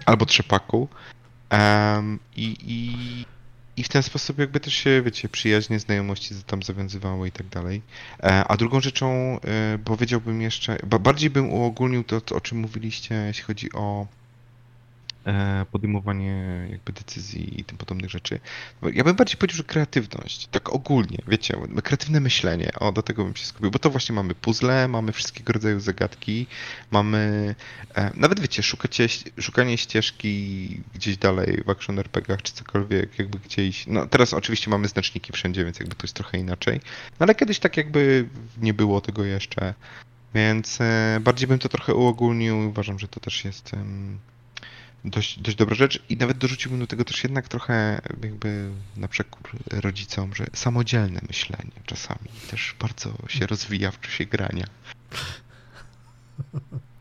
[0.05, 0.87] albo trzepaku.
[2.35, 3.25] I, I
[3.77, 7.81] i w ten sposób jakby też się, wiecie, przyjaźnie, znajomości tam zawiązywały i tak dalej.
[8.23, 13.15] E, A drugą rzeczą, e, powiedziałbym jeszcze, ba- bardziej bym uogólnił to, o czym mówiliście,
[13.15, 14.07] jeśli chodzi o
[15.71, 18.39] podejmowanie jakby decyzji i tym podobnych rzeczy.
[18.93, 23.35] Ja bym bardziej powiedział, że kreatywność, tak ogólnie, wiecie, kreatywne myślenie, o, do tego bym
[23.35, 26.47] się skupił, bo to właśnie mamy puzzle, mamy wszystkiego rodzaju zagadki,
[26.91, 27.55] mamy,
[27.95, 29.07] e, nawet wiecie, szukacie,
[29.39, 31.99] szukanie ścieżki gdzieś dalej w action
[32.43, 36.37] czy cokolwiek, jakby gdzieś, no teraz oczywiście mamy znaczniki wszędzie, więc jakby to jest trochę
[36.37, 36.79] inaczej,
[37.19, 39.73] no ale kiedyś tak jakby nie było tego jeszcze,
[40.35, 43.71] więc e, bardziej bym to trochę uogólnił uważam, że to też jest
[45.05, 49.51] dość, dość dobra rzecz i nawet dorzuciłbym do tego też jednak trochę jakby na przekór
[49.71, 54.65] rodzicom, że samodzielne myślenie czasami też bardzo się rozwija w czasie grania.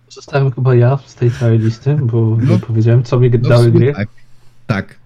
[0.08, 2.52] Zostałem chyba ja z tej całej listy, bo No.
[2.52, 3.92] nie powiedziałem, co mi No, dały gry.
[3.94, 4.08] Tak.
[4.66, 4.96] tak.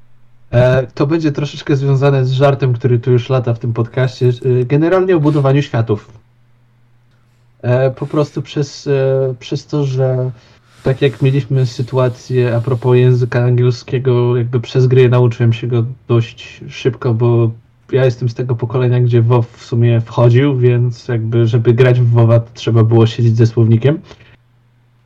[0.50, 4.28] E, to będzie troszeczkę związane z żartem, który tu już lata w tym podcaście.
[4.28, 6.12] E, generalnie o budowaniu światów.
[7.62, 10.30] E, po prostu przez, e, przez to, że
[10.86, 16.60] tak jak mieliśmy sytuację a propos języka angielskiego, jakby przez gry nauczyłem się go dość
[16.68, 17.50] szybko, bo
[17.92, 22.10] ja jestem z tego pokolenia, gdzie WoW w sumie wchodził, więc jakby żeby grać w
[22.10, 24.00] WoWa trzeba było siedzieć ze słownikiem.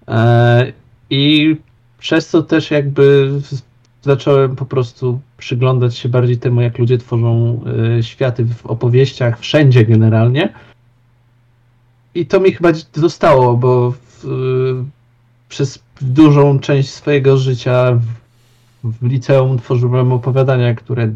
[0.08, 0.72] E,
[1.10, 1.56] I
[1.98, 3.30] przez to też jakby
[4.02, 7.60] zacząłem po prostu przyglądać się bardziej temu, jak ludzie tworzą
[7.98, 10.52] e, światy w opowieściach, wszędzie generalnie.
[12.14, 14.24] I to mi chyba zostało, bo w,
[15.50, 17.92] przez dużą część swojego życia
[18.84, 21.12] w, w liceum tworzyłem opowiadania, które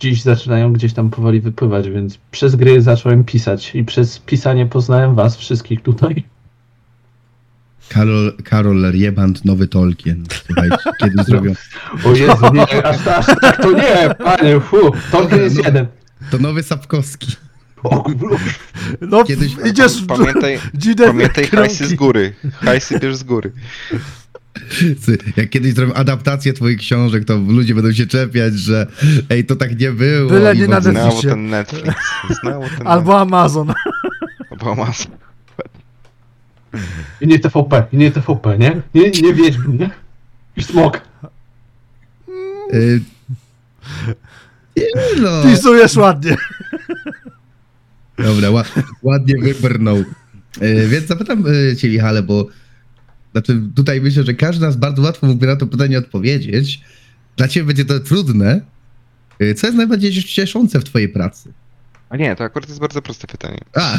[0.00, 5.14] dziś zaczynają gdzieś tam powoli wypływać, więc przez gry zacząłem pisać i przez pisanie poznałem
[5.14, 6.24] was wszystkich tutaj.
[7.88, 10.24] Karol, Karol Rieband, nowy Tolkien.
[10.46, 11.52] Słuchajcie, kiedy zrobią.
[12.04, 14.76] O Jezu, nie, aż, aż tak to nie, panie, fu,
[15.12, 15.62] to jest No.
[15.64, 15.86] jeden.
[16.30, 17.36] To nowy Sapkowski.
[17.84, 18.04] O,
[19.00, 20.58] No, Kiedyś- idziesz w Pamiętaj,
[21.06, 22.34] pamiętaj hajsy z góry.
[22.52, 23.52] Hajsy bierz z góry.
[25.36, 28.86] Jak kiedyś zrobią adaptację twoich książek, to ludzie będą się czepiać, że
[29.30, 30.30] ej, to tak nie było.
[30.30, 30.80] Byle nie na.
[30.80, 31.94] Znało ten Netflix.
[32.42, 33.66] Znało ten Albo Amazon.
[33.66, 34.50] Netflix.
[34.50, 35.12] Albo Amazon.
[37.20, 38.82] I nie TVP, i nie TVP, nie?
[38.94, 39.90] Nie, nie Wiedźmin, nie?
[40.56, 41.00] I smok.
[42.74, 43.00] Y...
[45.22, 45.42] No.
[45.42, 46.36] Pisujesz ładnie.
[48.18, 48.64] Dobra, ła,
[49.02, 49.96] ładnie wybrnął.
[50.62, 52.46] Y, więc zapytam y, cię, Michale, bo
[53.32, 56.80] znaczy tutaj myślę, że każdy z nas bardzo łatwo mógłby na to pytanie odpowiedzieć.
[57.36, 58.60] Dla ciebie będzie to trudne.
[59.42, 61.52] Y, Co jest najbardziej cieszące w twojej pracy?
[62.08, 63.60] A nie, to akurat jest bardzo proste pytanie.
[63.74, 63.98] A,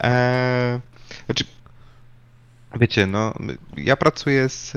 [0.00, 0.80] Eee,
[1.26, 1.44] znaczy,
[2.80, 3.34] wiecie, no,
[3.76, 4.72] ja pracuję z,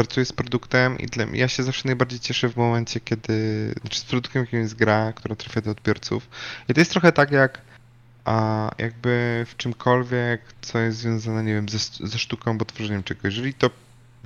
[0.00, 4.04] pracuję z produktem i dla, ja się zawsze najbardziej cieszę w momencie, kiedy, znaczy z
[4.04, 6.28] produktem, jakim jest gra, która trafia do odbiorców.
[6.68, 7.60] I to jest trochę tak jak,
[8.24, 11.78] a jakby w czymkolwiek, co jest związane, nie wiem, ze,
[12.08, 13.24] ze sztuką albo tworzeniem czegoś.
[13.24, 13.70] Jeżeli to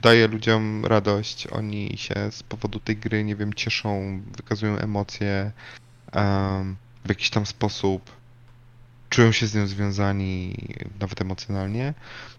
[0.02, 5.52] daje ludziom radość, oni się z powodu tej gry, nie wiem, cieszą, wykazują emocje
[6.12, 8.10] em, w jakiś tam sposób,
[9.14, 10.56] czują się z nią związani
[11.00, 11.94] nawet emocjonalnie,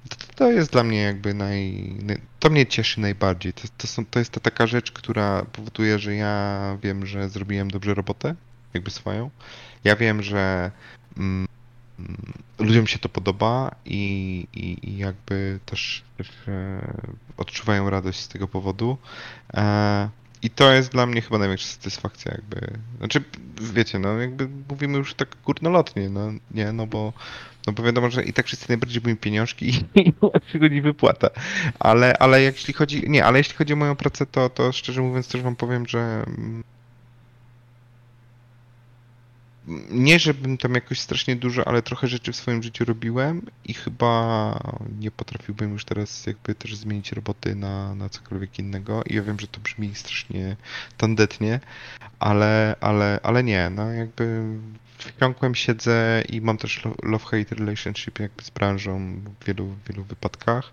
[0.10, 1.94] to, to jest dla mnie jakby naj...
[2.40, 3.54] To mnie cieszy najbardziej.
[3.54, 7.72] To, to, są, to jest ta taka rzecz, która powoduje, że ja wiem, że zrobiłem
[7.72, 8.36] dobrze robotę,
[8.74, 9.30] jakby swoją.
[9.84, 10.72] Ja wiem, że
[11.18, 11.48] mm,
[12.60, 16.82] ludziom się to podoba i, i, i jakby też, też e,
[17.38, 18.98] odczuwają radość z tego powodu.
[19.54, 20.10] E,
[20.46, 22.78] i to jest dla mnie chyba największa satysfakcja, jakby.
[22.98, 23.24] Znaczy,
[23.62, 27.14] wiecie, no jakby mówimy już tak górnolotnie, no nie, no bo,
[27.68, 30.14] no bo wiadomo, że i tak wszyscy najbardziej lubią pieniążki i
[30.48, 31.30] przychodzi wypłata.
[31.80, 35.28] Ale, ale jeśli chodzi, nie, ale jeśli chodzi o moją pracę, to, to szczerze mówiąc
[35.28, 36.64] też wam powiem, że mm,
[39.90, 44.60] nie, żebym tam jakoś strasznie dużo, ale trochę rzeczy w swoim życiu robiłem i chyba
[45.00, 49.04] nie potrafiłbym już teraz jakby też zmienić roboty na, na cokolwiek innego.
[49.04, 50.56] I ja wiem, że to brzmi strasznie
[50.98, 51.60] tandetnie,
[52.20, 54.44] ale, ale, ale nie, no jakby
[54.98, 60.72] wsiąkłem, siedzę i mam też lo- love-hate relationship jakby z branżą w wielu, wielu wypadkach.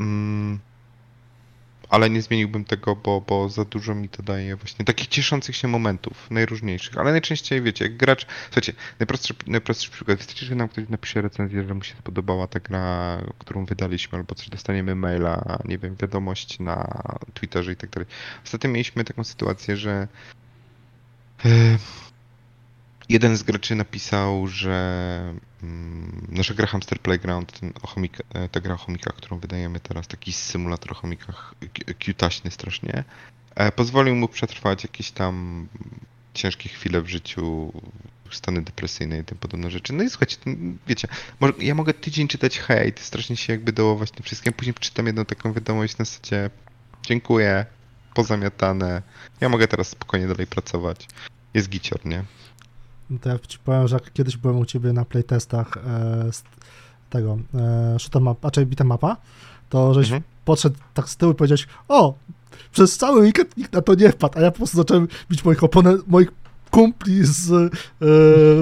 [0.00, 0.58] Mm,
[1.92, 5.68] ale nie zmieniłbym tego, bo, bo za dużo mi to daje właśnie takich cieszących się
[5.68, 6.98] momentów, najróżniejszych.
[6.98, 8.26] Ale najczęściej, wiecie, jak gracz.
[8.44, 10.18] Słuchajcie, najprostszy, najprostszy przykład.
[10.18, 14.34] Wystarczy, że nam ktoś napisze recenzję, że mu się spodobała ta gra, którą wydaliśmy, albo
[14.34, 17.02] coś dostaniemy maila, nie wiem, wiadomość na
[17.34, 18.08] Twitterze i tak dalej.
[18.44, 20.08] Ostatnio mieliśmy taką sytuację, że.
[23.08, 27.72] Jeden z graczy napisał, że, mm, no, że gra Hamster Playground, ten
[28.34, 33.04] e, ta gra o chomikach, którą wydajemy teraz, taki symulator o chomikach, k- cutaśny strasznie,
[33.54, 35.66] e, pozwolił mu przetrwać jakieś tam
[36.34, 37.72] ciężkie chwile w życiu,
[38.30, 39.92] stany depresyjne i tym podobne rzeczy.
[39.92, 40.36] No i słuchajcie,
[40.86, 41.08] wiecie,
[41.40, 45.24] może, ja mogę tydzień czytać hejt, strasznie się jakby dołować tym wszystkim, później czytam jedną
[45.24, 46.50] taką wiadomość na zasadzie
[47.02, 47.66] dziękuję,
[48.14, 49.02] pozamiatane,
[49.40, 51.08] ja mogę teraz spokojnie dalej pracować.
[51.54, 52.24] Jest gicior, nie?
[53.12, 55.80] No to ja ci powiem, że kiedyś byłem u ciebie na playtestach e,
[56.32, 56.42] z
[57.10, 57.58] tego e,
[57.96, 59.16] shoot'em map, raczej bitem mapa,
[59.68, 60.22] to żeś Mhm.
[60.44, 62.14] podszedł tak z tyłu i powiedziałeś, o,
[62.72, 65.64] przez cały weekend nikt na to nie wpadł, a ja po prostu zacząłem bić moich
[65.64, 66.28] oponentów, moich
[66.70, 67.68] kumpli z, e,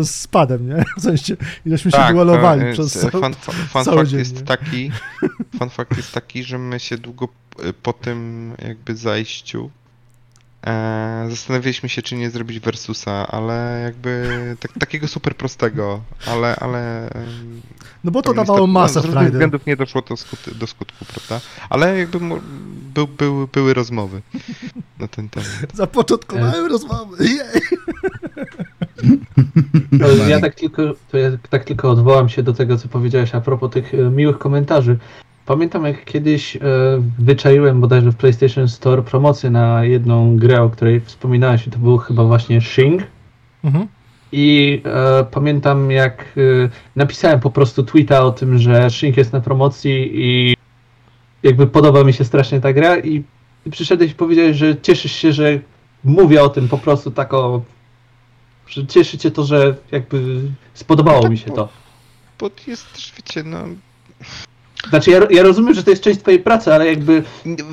[0.05, 0.85] z padem, nie?
[0.99, 1.37] W sensie,
[1.67, 3.25] ileśmy się duelowali e, przez e, cały...
[3.25, 3.35] fun,
[3.69, 4.43] fun, cały dzień, jest nie?
[4.43, 4.91] taki,
[5.59, 7.29] fun fact jest taki, że my się długo
[7.63, 9.71] e, po tym jakby zajściu
[10.67, 17.11] e, zastanawialiśmy się, czy nie zrobić versusa, ale jakby tak, takiego super prostego, ale, ale
[18.05, 19.31] No bo to dawało niestety, masę no, frajdy.
[19.31, 21.47] względów nie doszło do, skut, do skutku, prawda?
[21.71, 22.19] Ale jakby
[22.95, 24.23] był, był, były rozmowy
[24.99, 25.49] na ten temat.
[25.75, 27.61] Zapoczątkowałem rozmowy, jej!
[30.01, 33.41] To Ja tak tylko, to ja tak tylko odwołam się do tego, co powiedziałeś a
[33.41, 34.99] propos tych e, miłych komentarzy.
[35.51, 36.61] Pamiętam, jak kiedyś e,
[37.19, 41.99] wyczaiłem bodajże w PlayStation Store promocję na jedną grę, o której wspominałeś, i to był
[41.99, 43.03] chyba właśnie Shing.
[43.65, 43.87] Mhm.
[44.33, 46.41] I e, pamiętam, jak e,
[46.97, 50.57] napisałem po prostu tweeta o tym, że Shing jest na promocji i
[51.43, 53.25] jakby podoba mi się strasznie ta gra i
[53.71, 55.59] przyszedłeś i powiedziałeś, że cieszysz się, że
[56.05, 57.63] mówię o tym po prostu tak o...
[58.67, 60.41] że cieszy cię to, że jakby
[60.75, 61.69] spodobało mi się to.
[62.39, 63.59] Bo jest też, wiecie, no...
[64.89, 67.23] Znaczy ja, ja rozumiem, że to jest część twojej pracy, ale jakby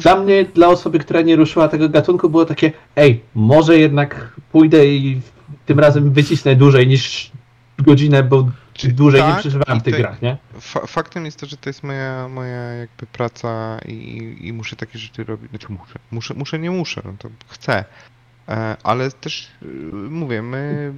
[0.01, 4.87] dla mnie, dla osoby, która nie ruszyła tego gatunku, było takie, ej, może jednak pójdę
[4.87, 5.21] i
[5.65, 7.31] tym razem wycisnę dłużej niż
[7.79, 8.49] godzinę, bo
[8.83, 10.37] dłużej nie tak, przeżywałem i w tych grach, nie?
[10.59, 14.99] Fa- faktem jest to, że to jest moja, moja jakby praca i, i muszę takie
[14.99, 15.49] rzeczy robić.
[15.49, 17.85] Znaczy muszę, muszę, muszę nie muszę, no to chcę.
[18.49, 20.93] E, ale też y, mówię, my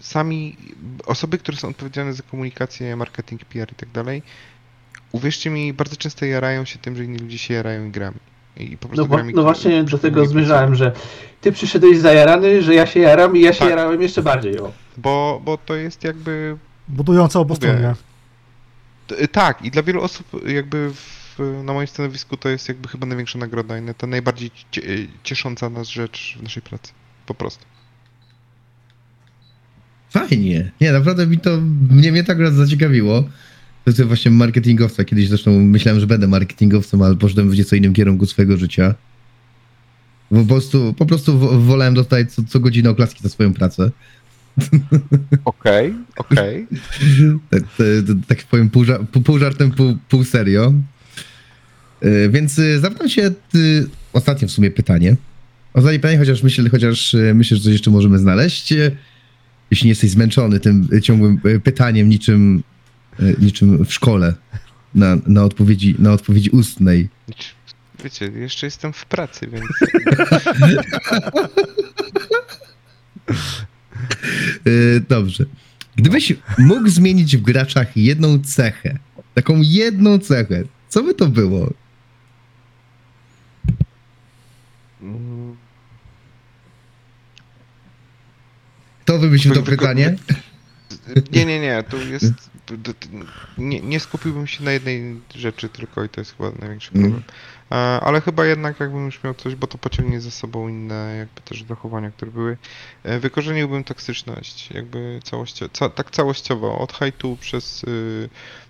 [0.00, 0.56] sami,
[1.06, 4.22] osoby, które są odpowiedzialne za komunikację, marketing, PR i tak dalej,
[5.12, 8.16] uwierzcie mi, bardzo często jarają się tym, że inni ludzie się jarają i grami.
[8.56, 10.92] I po prostu No, grami, no właśnie do tego zmierzałem, że
[11.40, 13.68] ty przyszedłeś zajarany, że ja się jaram i ja się Tak.
[13.70, 14.58] jarałem jeszcze bardziej.
[14.58, 14.72] O.
[14.96, 16.56] Bo, bo to jest jakby
[16.88, 17.94] Budujące obustronnie.
[19.06, 23.06] T- Tak, i dla wielu osób jakby w, na moim stanowisku to jest jakby chyba
[23.06, 24.82] największa nagroda i ta najbardziej cie,
[25.22, 26.92] ciesząca nas rzecz w naszej pracy.
[27.26, 27.64] Po prostu.
[30.10, 30.70] Fajnie.
[30.80, 33.22] Nie, naprawdę mi to, mnie, mnie tak raz zaciekawiło.
[33.84, 35.04] To jest właśnie marketingowca.
[35.04, 38.94] Kiedyś zresztą myślałem, że będę marketingowcem, ale poszedłem w nieco innym kierunku swojego życia.
[40.30, 43.90] Po prostu, po prostu wo- wolałem dostać co, co godzinę oklaski za swoją pracę.
[45.44, 46.66] Okej, okej.
[47.50, 48.84] Tak, tak, tak powiem pół,
[49.24, 50.72] pół, żartem, pół, pół serio.
[52.00, 53.32] E, Więc e, zapytam się e,
[54.12, 55.16] ostatnie w sumie pytanie.
[55.74, 58.74] Ostatnie pytanie, chociaż myślę, chociaż e, myślę, że coś jeszcze możemy znaleźć.
[59.70, 62.62] Jeśli nie jesteś zmęczony tym e, ciągłym e, pytaniem, niczym,
[63.20, 64.34] e, niczym w szkole
[64.94, 67.08] na, na, odpowiedzi, na odpowiedzi ustnej.
[68.04, 69.66] Wiecie, jeszcze jestem w pracy, więc
[75.08, 75.44] Dobrze.
[75.96, 78.98] Gdybyś mógł zmienić w graczach jedną cechę,
[79.34, 81.72] taką jedną cechę, co by to było?
[85.02, 85.56] mm,
[89.10, 90.16] Kto wymyślił to pytanie?
[91.32, 92.50] nie, nie, nie, to jest
[93.58, 97.02] nie, nie skupiłbym się na jednej rzeczy tylko i to jest chyba największy Mm.
[97.02, 97.22] problem.
[97.70, 101.40] E, Ale chyba jednak jakbym już miał coś, bo to pociągnie za sobą inne jakby
[101.40, 102.56] też zachowania, które były.
[103.04, 108.28] e, Wykorzeniłbym toksyczność, jakby całościowo, ca, tak całościowo, od hejtu przez y,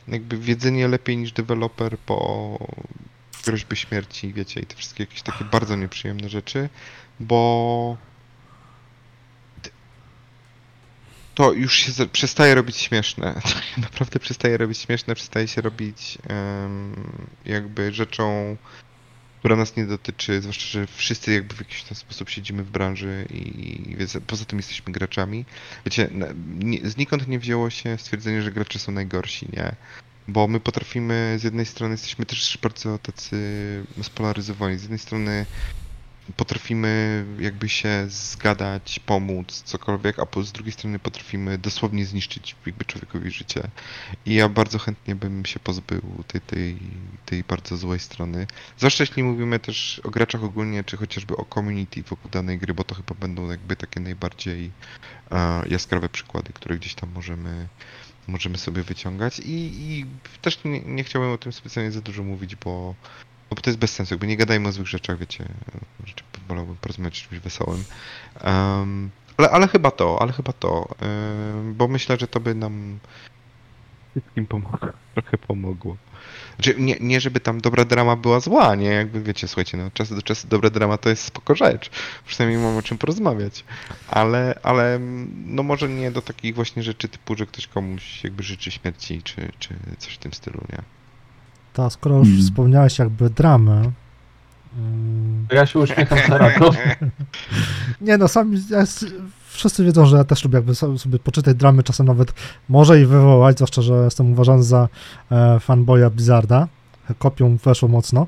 [0.09, 2.59] jakby wiedzenie lepiej niż deweloper po
[3.45, 6.69] groźby śmierci, wiecie, i te wszystkie jakieś takie bardzo nieprzyjemne rzeczy,
[7.21, 7.97] bo
[11.35, 13.35] to już się przestaje robić śmieszne.
[13.75, 16.95] To naprawdę przestaje robić śmieszne, przestaje się robić em,
[17.45, 18.57] jakby rzeczą,
[19.39, 23.27] która nas nie dotyczy, zwłaszcza, że wszyscy jakby w jakiś tam sposób siedzimy w branży
[23.31, 25.45] i więc poza tym jesteśmy graczami.
[25.85, 26.11] Wiecie,
[26.59, 29.77] nie, znikąd nie wzięło się stwierdzenie, że gracze są najgorsi, nie?
[30.29, 33.37] Bo my potrafimy, z jednej strony jesteśmy też bardzo tacy
[34.03, 35.47] spolaryzowani, z jednej strony
[36.37, 42.85] potrafimy jakby się zgadać, pomóc, cokolwiek, a po, z drugiej strony potrafimy dosłownie zniszczyć jakby
[42.85, 43.63] człowiekowi życie.
[44.27, 46.79] I ja bardzo chętnie bym się pozbył tej, tej,
[47.27, 48.47] tej bardzo złej strony.
[48.79, 52.85] Zwłaszcza jeśli mówimy też o graczach ogólnie, czy chociażby o community wokół danej gry, bo
[52.85, 54.71] to chyba będą jakby takie najbardziej
[55.31, 57.69] e, jaskrawe przykłady, które gdzieś tam możemy,
[58.27, 59.39] możemy sobie wyciągać.
[59.39, 59.53] I,
[59.91, 60.07] i
[60.43, 62.95] też nie, nie chciałem o tym specjalnie za dużo mówić, bo
[63.51, 65.45] no bo to jest bez sensu, jakby nie gadajmy o złych rzeczach, wiecie,
[66.05, 67.85] rzeczy wolałbym porozmawiać o czymś wesołym.
[68.45, 72.99] Um, ale, ale chyba to, ale chyba to, um, bo myślę, że to by nam
[74.11, 75.97] wszystkim pomogło, trochę pomogło.
[76.55, 80.15] Znaczy, nie, nie żeby tam dobra drama była zła, nie, jakby wiecie, słuchajcie, no czas
[80.15, 81.91] do czasu dobra drama to jest spoko rzecz,
[82.27, 83.65] przynajmniej mam o czym porozmawiać,
[84.09, 84.99] ale, ale
[85.47, 89.53] no może nie do takich właśnie rzeczy typu, że ktoś komuś jakby życzy śmierci, czy,
[89.59, 91.00] czy coś w tym stylu, nie.
[91.73, 92.45] To skoro już Hmm.
[92.45, 93.83] wspomniałeś jakby dramę,
[94.79, 96.53] mm, Ja się uśmiecham teraz.
[98.01, 98.85] Nie no, sami, ja,
[99.49, 102.33] wszyscy wiedzą, że ja też lubię jakby so- sobie poczytać dramy, czasem nawet
[102.69, 104.89] może i wywołać, zwłaszcza, że jestem uważany za
[105.31, 106.69] e, fanboya Blizzarda.
[107.19, 108.27] Kopią weszło mocno.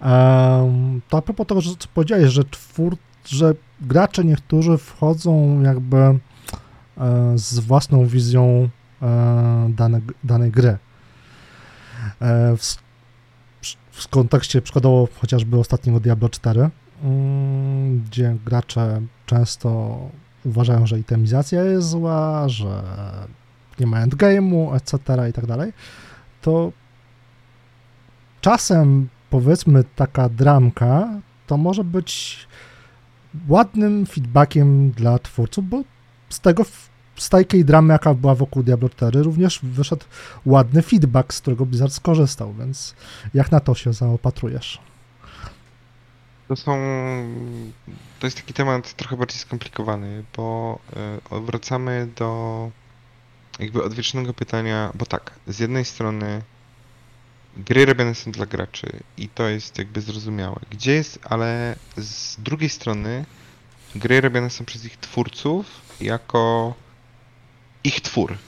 [0.00, 5.96] Em, to a propos tego, że co powiedziałeś, że twór, że gracze niektórzy wchodzą jakby
[5.96, 6.18] e,
[7.34, 8.68] z własną wizją
[9.02, 10.76] e, dane, danej gry.
[12.20, 12.76] E, w,
[13.90, 16.70] w kontekście przykładowo chociażby ostatniego Diablo 4,
[17.02, 19.98] mm, gdzie gracze często
[20.44, 22.82] uważają, że itemizacja jest zła, że
[23.80, 25.28] nie ma endgame'u, etc.
[25.30, 25.72] i tak dalej,
[26.42, 26.72] to
[28.40, 31.08] czasem powiedzmy taka dramka
[31.46, 32.38] to może być
[33.48, 35.82] ładnym feedbackiem dla twórców, bo
[36.28, 36.64] z tego
[37.18, 40.04] z takiej dramy, jaka była wokół Diablo 4, również wyszedł
[40.46, 42.94] ładny feedback, z którego Blizzard skorzystał, więc
[43.34, 44.80] jak na to się zaopatrujesz?
[46.48, 46.72] To są.
[48.20, 50.78] To jest taki temat trochę bardziej skomplikowany, bo
[51.32, 52.70] y, wracamy do
[53.58, 56.42] jakby odwiecznego pytania, bo tak, z jednej strony
[57.56, 60.56] gry robione są dla graczy i to jest jakby zrozumiałe.
[60.70, 63.24] Gdzie jest, ale z drugiej strony
[63.94, 65.66] gry robione są przez ich twórców
[66.00, 66.74] jako
[67.88, 68.38] ich twór.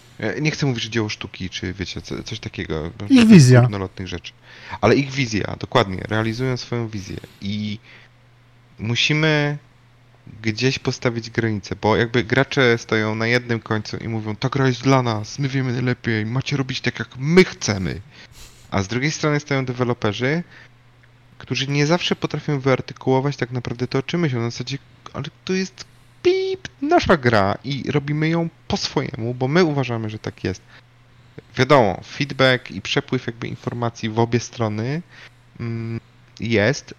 [0.40, 2.90] Nie chcę mówić, że dzieło sztuki, czy wiecie, co, coś takiego.
[3.10, 3.60] Ich wizja.
[3.60, 4.32] górnolotnych rzeczy.
[4.80, 7.78] Ale ich wizja, dokładnie, realizują swoją wizję i
[8.78, 9.58] musimy
[10.42, 14.82] gdzieś postawić granicę, bo jakby gracze stoją na jednym końcu i mówią, ta gra jest
[14.82, 18.00] dla nas, my wiemy najlepiej, macie robić tak jak my chcemy.
[18.70, 20.42] A z drugiej strony stoją deweloperzy,
[21.38, 24.40] którzy nie zawsze potrafią wyartykułować tak naprawdę to, o czym myślą.
[24.40, 24.78] Na zasadzie,
[25.12, 25.84] ale to jest
[26.22, 30.62] pip, nasza gra i robimy ją po swojemu, bo my uważamy, że tak jest.
[31.56, 35.02] Wiadomo, feedback i przepływ jakby informacji w obie strony
[35.60, 36.00] mm,
[36.40, 36.94] jest,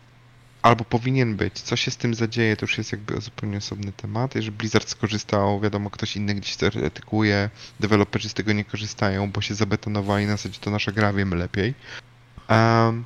[0.61, 1.61] albo powinien być.
[1.61, 4.36] Co się z tym zadzieje, to już jest jakby zupełnie osobny temat.
[4.36, 7.49] Jeżeli Blizzard skorzystał, wiadomo, ktoś inny gdzieś to artykułuje,
[7.80, 11.74] deweloperzy z tego nie korzystają, bo się zabetonowali, na zasadzie to nasza gra, wiemy lepiej.
[12.47, 13.05] Em,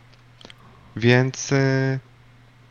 [0.95, 1.99] więc y,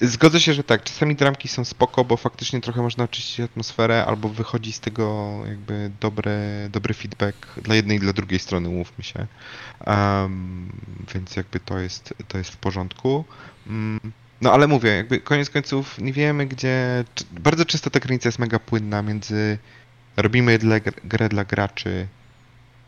[0.00, 4.28] zgodzę się, że tak, czasami dramki są spoko, bo faktycznie trochę można oczyścić atmosferę, albo
[4.28, 6.32] wychodzi z tego jakby dobry,
[6.72, 9.26] dobry feedback dla jednej i dla drugiej strony, umówmy się.
[9.84, 10.72] Em,
[11.14, 13.24] więc jakby to jest, to jest w porządku.
[13.66, 14.00] Mm,
[14.40, 17.04] no ale mówię, jakby koniec końców nie wiemy gdzie.
[17.32, 19.58] Bardzo często ta granica jest mega płynna między
[20.16, 22.06] robimy dla, grę dla graczy,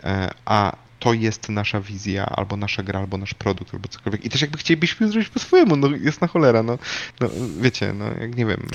[0.04, 4.24] e, a to jest nasza wizja, albo nasza gra, albo nasz produkt, albo cokolwiek.
[4.24, 6.78] I też jakby chcielibyśmy zrobić po swojemu, no jest na cholera, no,
[7.20, 7.28] no
[7.60, 8.66] wiecie, no jak nie wiem,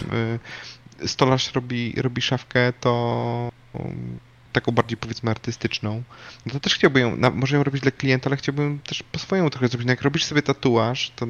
[1.03, 4.19] y, stolarz robi, robi szafkę, to um,
[4.53, 6.03] taką bardziej powiedzmy artystyczną,
[6.45, 9.19] no to też chciałbym ją, na, może ją robić dla klienta, ale chciałbym też po
[9.19, 9.85] swojemu trochę zrobić.
[9.85, 11.27] No jak robisz sobie tatuaż, to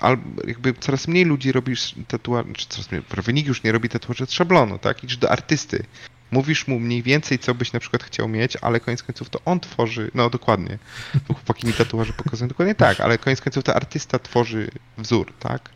[0.00, 3.88] albo jakby coraz mniej ludzi robisz tatuaż, czy coraz mniej, prawie nikt już nie robi
[3.88, 5.04] tatuaży z szablonu, tak?
[5.04, 5.84] Idziesz do artysty.
[6.36, 9.60] Mówisz mu mniej więcej, co byś na przykład chciał mieć, ale koniec końców to on
[9.60, 10.78] tworzy, no dokładnie.
[11.26, 15.70] Tu chłopaki mi tatuaże pokazują dokładnie tak, ale koniec końców to artysta tworzy wzór, tak?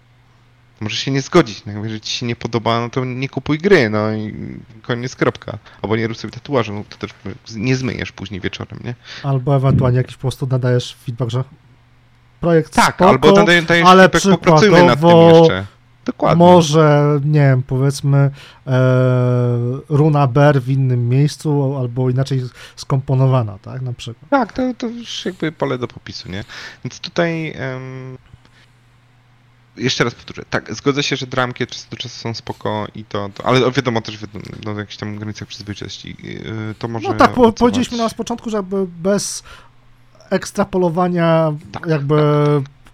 [0.81, 3.91] Możesz się nie zgodzić, no, jeżeli ci się nie podoba, no to nie kupuj gry,
[3.91, 4.35] no i
[4.83, 5.59] koniec, kropka.
[5.83, 7.11] Albo nie rób sobie tatuażu, no to też
[7.55, 8.95] nie zmyjesz później wieczorem, nie?
[9.23, 11.45] Albo ewentualnie jakiś po prostu nadajesz feedback, że
[12.41, 15.67] projekt Tak, spoko, albo dajesz, ale feedback, popracujmy nad tym jeszcze.
[16.11, 16.45] Dokładnie.
[16.45, 18.31] Może, nie wiem, powiedzmy
[18.67, 18.81] e,
[19.89, 22.43] runa Ber w innym miejscu, albo inaczej
[22.77, 24.31] skomponowana, tak, na przykład.
[24.31, 26.45] Tak, to, to już jakby pole do popisu, nie?
[26.85, 28.19] Więc tutaj em,
[29.77, 33.05] jeszcze raz powtórzę, tak, zgodzę się, że dramki od czasu do czasu są spoko i
[33.05, 37.15] to, to ale wiadomo też, wiadomo, no, jakichś tam granicach przyzwoitości, yy, to może No
[37.15, 39.43] tak, po, powiedzieliśmy na początku, że jakby bez
[40.31, 42.17] ekstrapolowania Tak, jakby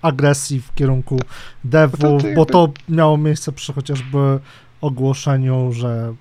[0.06, 1.18] agresji w kierunku
[1.64, 4.40] No to bo to miało miejsce przy chociażby
[4.80, 6.14] ogłoszeniu, że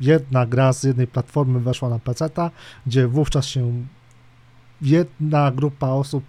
[0.00, 2.50] jedna gra z jednej platformy weszła na PC-ta,
[2.86, 3.72] gdzie wówczas się
[4.82, 6.24] jedna grupa osób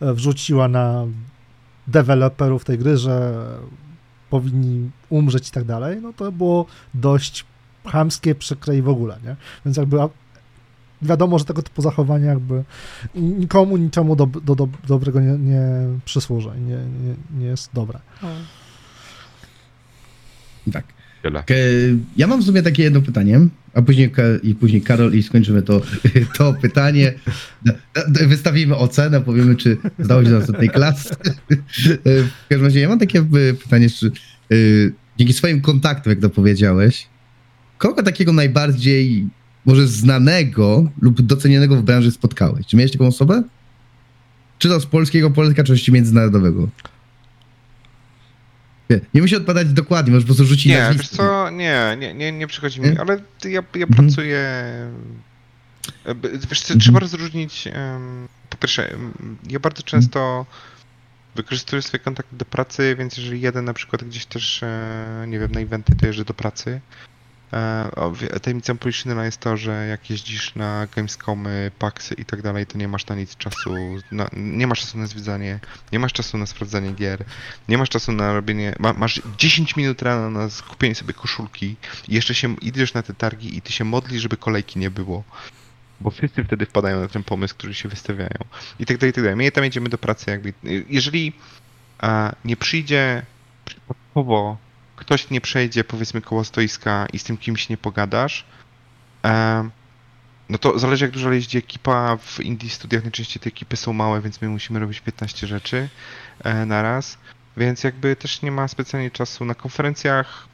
[0.00, 1.06] e, wrzuciła na
[1.86, 3.44] deweloperów tej gry, że
[4.30, 7.44] powinni umrzeć i tak dalej, no to było dość
[7.86, 9.36] chamskie, przykre i w ogóle, nie?
[9.64, 9.96] Więc jakby
[11.02, 12.64] wiadomo, że tego typu zachowanie jakby
[13.14, 15.62] nikomu, niczemu do, do, do, dobrego nie, nie
[16.04, 18.00] przysłuży, nie, nie, nie jest dobre.
[20.72, 20.84] Tak.
[22.16, 23.40] Ja mam w sumie takie jedno pytanie,
[23.74, 25.82] a później, i później Karol i skończymy to,
[26.38, 27.14] to pytanie.
[28.06, 31.14] Wystawimy ocenę, powiemy, czy zdało się do następnej klasy.
[32.04, 34.12] W każdym razie ja mam takie y, pytanie, czy
[34.52, 37.06] y, dzięki swoim kontaktom, jak to powiedziałeś,
[37.78, 39.28] kogo takiego najbardziej
[39.66, 42.66] może znanego lub docenionego w branży spotkałeś?
[42.66, 43.42] Czy miałeś taką osobę?
[44.58, 46.68] Czy to z polskiego Polska, czy oczywiście międzynarodowego?
[48.90, 52.32] Nie, nie musi odpowiadać dokładnie, możesz po prostu rzucić Nie, wiesz co, nie, nie, nie,
[52.32, 53.00] nie przychodzi mi, Nie?
[53.00, 53.88] ale ja, ja Mhm.
[53.88, 54.40] pracuję...
[56.50, 56.80] Wiesz co, Mhm.
[56.80, 58.96] trzeba rozróżnić, em, po pierwsze,
[59.50, 60.46] ja bardzo często
[61.34, 65.52] wykorzystuję swoje kontakty do pracy, więc jeżeli jeden na przykład gdzieś też, e, nie wiem,
[65.52, 66.80] na eventy, to jeżdżę do pracy.
[67.56, 72.78] E, Tajemnicą Poliszynela jest to, że jak jeździsz na Gamescomy, Paxy i tak dalej, to
[72.78, 73.74] nie masz na nic czasu,
[74.12, 75.60] na, nie masz czasu na zwiedzanie,
[75.92, 77.24] nie masz czasu na sprawdzanie gier,
[77.68, 81.76] nie masz czasu na robienie, ma, masz 10 minut rano na skupienie sobie koszulki
[82.08, 85.24] i jeszcze się idziesz na te targi i ty się modlisz, żeby kolejki nie było.
[86.00, 88.38] Bo wszyscy wtedy wpadają na ten pomysł, który się wystawiają.
[88.78, 89.36] I tak dalej, i tak dalej.
[89.36, 90.52] My tam jedziemy do pracy jakby.
[90.88, 91.32] Jeżeli
[91.98, 93.22] a, nie przyjdzie
[93.64, 94.56] przypadkowo,
[94.96, 98.44] ktoś nie przejdzie powiedzmy koło stoiska i z tym kimś nie pogadasz,
[99.24, 99.70] e,
[100.48, 102.16] no to zależy jak dużo jeździ ekipa.
[102.16, 105.88] W indie studiach najczęściej te ekipy są małe, więc my musimy robić 15 rzeczy
[106.44, 107.18] e, na raz.
[107.56, 110.48] Więc jakby też nie ma specjalnie czasu na konferencjach.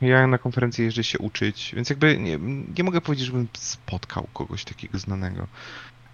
[0.00, 2.38] Ja na konferencje jeżdżę się uczyć, więc jakby nie,
[2.78, 5.46] nie mogę powiedzieć, żebym spotkał kogoś takiego znanego.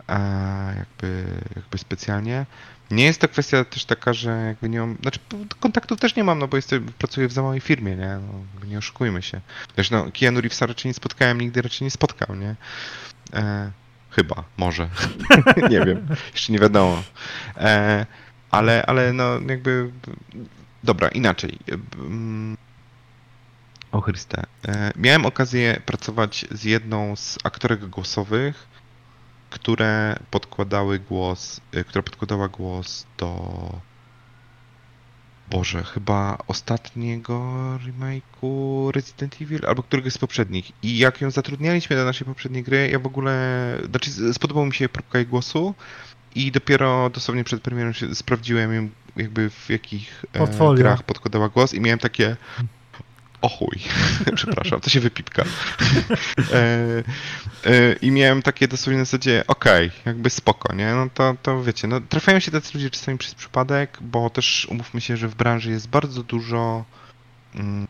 [0.08, 1.24] E, jakby,
[1.56, 2.46] jakby specjalnie.
[2.90, 5.20] Nie jest to kwestia też taka, że jakby nie mam, znaczy
[5.60, 8.78] kontaktów też nie mam, no bo jestem, pracuję w za małej firmie, nie, no, nie
[8.78, 9.40] oszukujmy się.
[9.76, 12.56] Wiesz, no, Keanu Reevesa raczej nie spotkałem, nigdy raczej nie spotkał, nie?
[13.32, 13.70] E,
[14.10, 14.88] chyba, może.
[15.70, 17.02] nie wiem, jeszcze nie wiadomo.
[17.56, 18.06] E,
[18.50, 19.90] ale, ale no jakby,
[20.84, 21.58] dobra, inaczej.
[21.98, 22.56] Mm,
[23.92, 24.42] O Chryste.
[24.68, 28.67] E, miałem okazję pracować z jedną z aktorek głosowych,
[29.50, 33.70] które podkładały głos, y, która podkładała głos do
[35.50, 37.42] Boże, chyba ostatniego
[37.86, 40.72] remake'u Resident Evil, albo któregoś z poprzednich.
[40.82, 43.32] I jak ją zatrudnialiśmy do naszej poprzedniej gry, ja w ogóle,
[43.90, 45.74] znaczy spodobał mi się próbka jej głosu
[46.34, 50.82] i dopiero dosłownie przed premierą się sprawdziłem ją jakby w jakich e, Portfolio.
[50.82, 52.36] grach podkładała głos i miałem takie
[53.42, 53.78] o chuj,
[54.34, 55.44] przepraszam, to się wypipka.
[56.52, 57.02] e,
[57.64, 60.94] e, I miałem takie dosłownie na zasadzie, okej, jakby spoko, nie?
[60.94, 65.00] No to, to wiecie, no trafiają się tacy ludzie czasami przez przypadek, bo też umówmy
[65.00, 66.84] się, że w branży jest bardzo dużo
[67.54, 67.88] mm,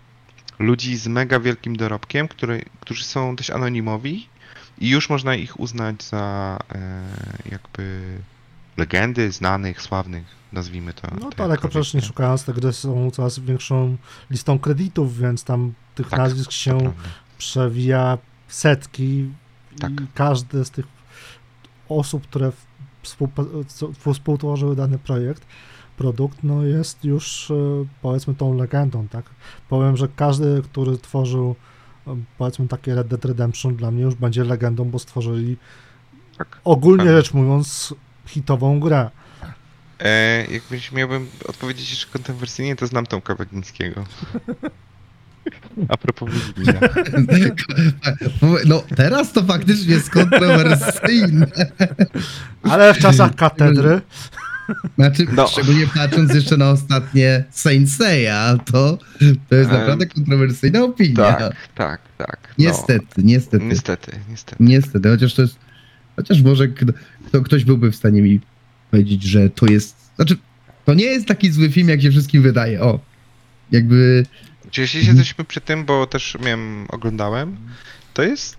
[0.59, 4.28] ludzi z mega wielkim dorobkiem, które, którzy są dość anonimowi
[4.78, 7.03] i już można ich uznać za e,
[7.51, 8.03] jakby
[8.79, 11.09] legendy znanych, sławnych, nazwijmy to.
[11.11, 13.97] No to daleko jakkolwiek, przecież nie szukając, te gry są coraz większą
[14.31, 16.93] listą kredytów, więc tam tych Tak, nazwisk się
[17.39, 18.18] przewija
[18.49, 19.31] setki
[19.81, 19.93] Tak.
[19.93, 20.87] i każdy z tych
[21.89, 22.53] osób, które
[24.12, 25.47] współtworzyły dany projekt,
[25.97, 27.55] produkt, no jest już e,
[28.03, 29.24] powiedzmy tą legendą, tak?
[29.68, 31.55] Powiem, że każdy, który tworzył
[32.07, 35.57] e, powiedzmy takie Red Dead Redemption dla mnie już będzie legendą, bo stworzyli
[36.39, 36.61] Tak.
[36.64, 37.12] ogólnie Pewnie.
[37.16, 37.95] rzecz mówiąc
[38.29, 39.11] hitową grę.
[40.01, 44.05] E, jakbyś miałbym odpowiedzieć jeszcze kontrowersyjnie, to znam Tomka Bagińskiego.
[45.89, 46.81] A propos Wiedźmina.
[48.66, 51.47] No, teraz to faktycznie jest kontrowersyjne.
[52.62, 54.01] Ale w czasach katedry
[54.99, 55.49] Znaczy, No.
[55.49, 58.99] szczególnie patrząc jeszcze na ostatnie Saint Seiya, to,
[59.49, 61.14] to jest Em, naprawdę kontrowersyjna opinia.
[61.33, 62.39] tak, tak, tak.
[62.49, 62.55] no.
[62.64, 63.64] Niestety, niestety.
[63.64, 64.64] Niestety, niestety.
[64.64, 65.57] Niestety, chociaż to jest.
[66.18, 66.92] Chociaż może kto,
[67.26, 68.40] kto, ktoś byłby w stanie mi
[68.90, 70.10] powiedzieć, że to jest.
[70.16, 70.36] Znaczy,
[70.84, 72.80] to nie jest taki zły film, jak się wszystkim wydaje.
[72.80, 73.00] O.
[73.72, 74.26] Jakby.
[74.70, 77.56] Czy jeśli się jesteśmy przy tym, bo też miałem, oglądałem,
[78.14, 78.56] to jest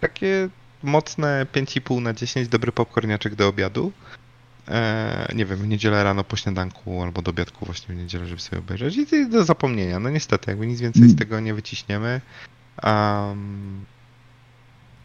[0.00, 0.48] takie
[0.82, 3.92] mocne 5,5 na 10, dobry popcorniaczek do obiadu.
[4.68, 8.40] E, nie wiem, w niedzielę rano po śniadanku albo do obiadku właśnie w niedzielę, żeby
[8.40, 10.00] sobie obejrzeć i do zapomnienia.
[10.00, 11.16] No niestety, jakby nic więcej z Mm.
[11.16, 12.20] tego nie wyciśniemy.
[12.82, 13.84] Um,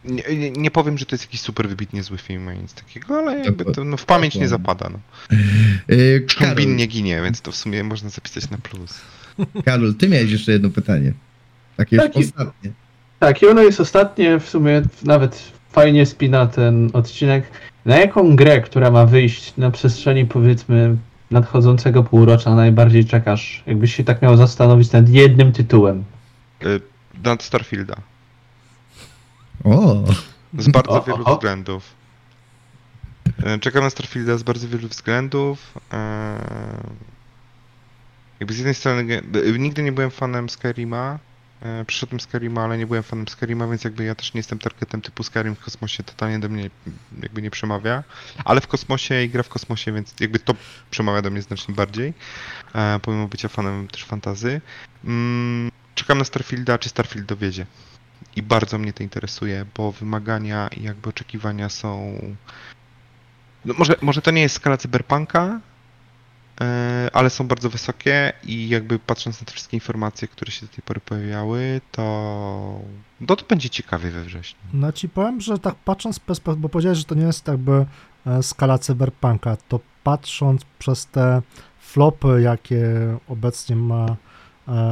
[0.07, 3.39] Nie, nie, powiem, że to jest jakiś super wybitnie zły film, ani nic takiego, ale
[3.39, 4.89] jakby to no, w pamięć nie zapada.
[4.89, 4.99] No.
[5.87, 9.01] Yy, Karol, nie ginie, więc to w sumie można zapisać na plus.
[9.65, 11.13] Karol, ty miałeś jeszcze jedno pytanie.
[11.77, 12.71] Takie już Taki- ostatnie.
[13.19, 17.51] Tak, i ono jest ostatnie, w sumie nawet fajnie spina ten odcinek.
[17.85, 20.97] Na jaką grę, która ma wyjść na przestrzeni powiedzmy
[21.31, 23.63] nadchodzącego półrocza najbardziej czekasz?
[23.67, 26.03] Jakbyś się tak miał zastanowić nad jednym tytułem.
[26.63, 26.81] Y,
[27.23, 27.95] Nad Starfielda.
[29.63, 30.03] O,
[30.57, 31.35] Z bardzo O, wielu oho.
[31.35, 31.83] względów.
[33.43, 35.73] E, Czekam na Starfielda z bardzo wielu względów.
[35.93, 36.37] E,
[38.39, 39.21] Jakby z jednej strony
[39.55, 41.19] e, nigdy nie byłem fanem Skyrima.
[41.87, 45.23] Przyszedłem Skyrima, ale nie byłem fanem Skyrima, więc jakby ja też nie jestem targetem typu
[45.23, 46.69] Skyrim w kosmosie, totalnie do mnie
[47.21, 48.03] jakby nie przemawia.
[48.45, 50.53] Ale w kosmosie i gra w kosmosie, więc jakby to
[50.91, 52.13] przemawia do mnie znacznie bardziej.
[53.01, 54.61] Pomimo bycia fanem też fantazy.
[55.05, 57.65] Mm, Czekam na Starfielda, czy Starfield dowiezie.
[58.37, 62.19] I bardzo mnie to interesuje, bo wymagania i jakby oczekiwania są.
[63.65, 65.59] No może, może to nie jest skala cyberpunka,
[66.61, 70.73] e, ale są bardzo wysokie i jakby patrząc na te wszystkie informacje, które się do
[70.73, 72.81] tej pory pojawiały, to.
[73.21, 74.59] No to będzie ciekawie we wrześniu.
[74.73, 76.21] No ci powiem, że tak patrząc
[76.57, 77.85] bo powiedziałeś, że to nie jest jakby
[78.25, 81.41] e, skala cyberpunka, to patrząc przez te
[81.79, 82.87] flopy, jakie
[83.27, 84.15] obecnie ma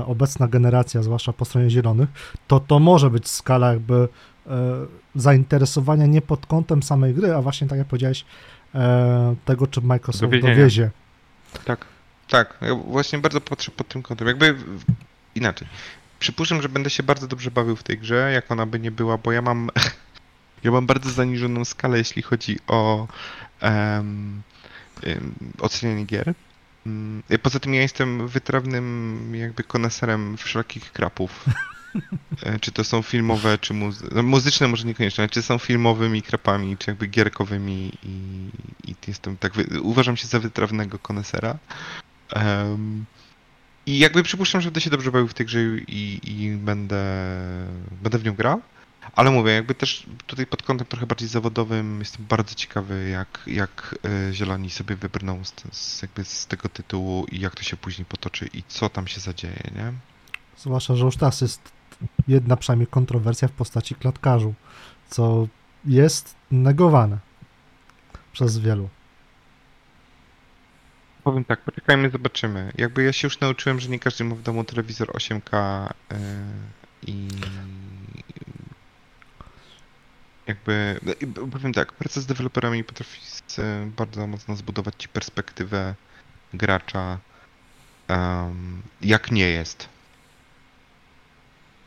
[0.05, 2.09] obecna generacja, zwłaszcza po stronie zielonych,
[2.47, 4.07] to to może być skala jakby
[4.47, 4.49] e,
[5.15, 8.25] zainteresowania nie pod kątem samej gry, a właśnie tak jak powiedziałeś,
[8.75, 10.55] e, tego, czy Microsoft Dowiezienia.
[10.55, 10.91] dowiezie.
[11.65, 11.85] Tak,
[12.29, 12.57] tak.
[12.61, 14.27] Ja właśnie bardzo patrzę pod tym kątem.
[14.27, 14.55] Jakby
[15.35, 15.67] inaczej.
[16.19, 19.17] Przypuszczam, że będę się bardzo dobrze bawił w tej grze, jak ona by nie była,
[19.17, 19.69] bo ja mam.
[20.63, 23.07] Ja mam bardzo zaniżoną skalę, jeśli chodzi o
[23.61, 24.41] em,
[25.03, 26.33] em, ocenianie gier.
[26.85, 31.45] Mm, Poza tym ja jestem wytrawnym jakby koneserem wszelkich krapów.
[32.43, 36.21] E, Czy to są filmowe, czy muzy- no, muzyczne może niekoniecznie, ale czy są filmowymi
[36.21, 38.49] krapami, czy jakby gierkowymi i,
[38.87, 41.57] i jestem tak, uważam się za wytrawnego konesera.
[42.33, 43.05] Em,
[43.85, 47.03] I jakby przypuszczam, że będę się dobrze bawił w tej grze i, i będę,
[48.01, 48.61] będę w nią grał.
[49.13, 53.95] Ale mówię, jakby też tutaj pod kątem trochę bardziej zawodowym jestem bardzo ciekawy, jak, jak
[54.29, 58.05] e, Zieloni sobie wybrną z, z, jakby z tego tytułu i jak to się później
[58.05, 59.93] potoczy i co tam się zadzieje, nie?
[60.57, 61.71] Zwłaszcza, że już teraz jest
[62.27, 64.53] jedna przynajmniej kontrowersja w postaci klatkarzu,
[65.09, 65.47] co
[65.85, 67.17] jest negowane
[68.33, 68.89] przez wielu.
[71.23, 72.71] Powiem tak, poczekajmy, zobaczymy.
[72.77, 76.17] Jakby ja się już nauczyłem, że nie każdy ma w domu telewizor 8K yy,
[77.07, 77.27] i
[80.47, 80.99] jakby
[81.35, 83.21] no powiem tak, praca z deweloperami potrafi
[83.59, 85.95] e, bardzo mocno zbudować ci perspektywę
[86.53, 87.19] gracza
[88.07, 89.89] em, jak nie jest.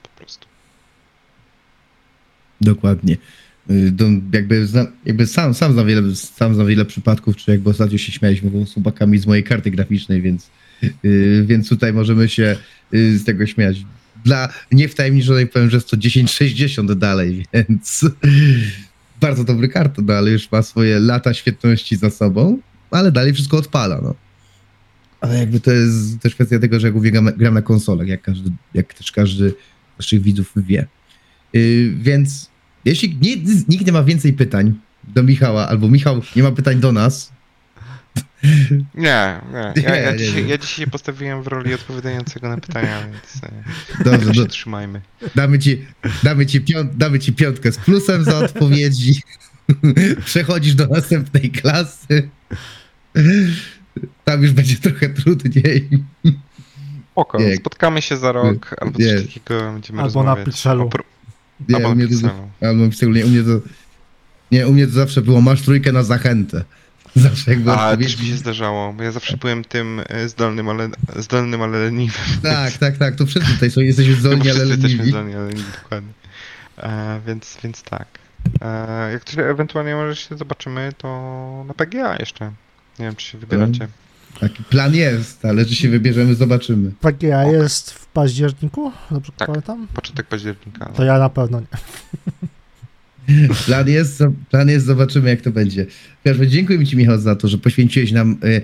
[0.03, 0.47] Po prostu.
[2.61, 3.17] dokładnie.
[3.71, 7.71] Y, Do, jakby, zna, jakby sam, sam, znam wiele, sam znam wiele przypadków, czy jakby
[7.71, 10.51] ostatnio się śmialiśmy z chłopakami z mojej karty graficznej, więc,
[11.05, 12.57] y, więc tutaj możemy się
[12.95, 13.85] y, z tego śmiać.
[14.25, 18.05] Dla niewtajemniczonej powiem, że jest to 1060 dalej, więc
[19.21, 22.59] bardzo dobry karton, no, ale już ma swoje lata świetności za sobą,
[22.91, 24.15] ale dalej wszystko odpala, no.
[25.21, 28.23] Ale jakby to jest też kwestia tego, że jak mówię, gram, gram na konsolach, jak,
[28.23, 29.55] każdy, jak też każdy z
[29.99, 30.87] naszych widzów wie.
[31.53, 32.51] Yy, więc
[32.85, 33.37] jeśli nie,
[33.69, 34.75] nikt nie ma więcej pytań
[35.15, 37.33] do Michała, albo Michał nie ma pytań do nas,
[38.43, 39.73] Nie, nie.
[39.77, 40.49] Nie, Ja, ja, nie, dzisiaj, nie.
[40.51, 44.47] ja dzisiaj się postawiłem w roli odpowiadającego na pytania, więc e, dobrze, tego do, się
[44.47, 45.01] trzymajmy.
[45.35, 45.87] damy, ci,
[46.23, 49.23] damy, ci piąt, damy ci piątkę z plusem za odpowiedzi.
[50.25, 52.29] Przechodzisz do następnej klasy.
[54.25, 55.89] Tam już będzie trochę trudniej.
[57.13, 57.57] Spoko, Nie.
[57.57, 59.17] spotkamy się za rok, albo Nie.
[59.17, 60.47] coś takiego będziemy Albo na rozmawiać.
[60.47, 60.87] Pixelu.
[60.87, 61.05] O pro-
[61.69, 62.49] Nie, Albo na mnie to, Pixelu.
[62.61, 63.61] albo szczególnie u mnie to.
[64.53, 66.65] Nie, u mnie to zawsze było masz trójkę na zachętę.
[67.19, 70.89] Zawsze jak A, też mi się zdarzało, bo ja zawsze byłem tym e, zdolnym, ale,
[71.17, 72.21] zdolnym, ale leniwym.
[72.43, 73.17] Tak, tak, tak.
[73.17, 75.11] To wszyscy tutaj są, jesteśmy zdolni, ale wszyscy jesteśmy leniwi.
[75.11, 76.13] zdolni, ale leniwi, dokładnie.
[76.79, 78.07] E, więc, więc tak.
[78.63, 82.45] E, jak to ewentualnie może się zobaczymy, to na PGA jeszcze.
[82.99, 83.89] Nie wiem, czy się wybieracie.
[84.41, 86.93] Taki plan jest, ale czy się wybierzemy, zobaczymy.
[87.01, 87.53] PGA Ok.
[87.53, 89.49] jest w październiku, dobrze Tak.
[89.49, 89.87] pamiętam?
[89.95, 90.87] Początek października.
[90.87, 91.67] To ja na pewno nie.
[93.67, 95.87] Plan jest, plan jest, zobaczymy jak to będzie.
[96.25, 98.63] Razie dziękuję Ci Michał za to, że poświęciłeś nam y,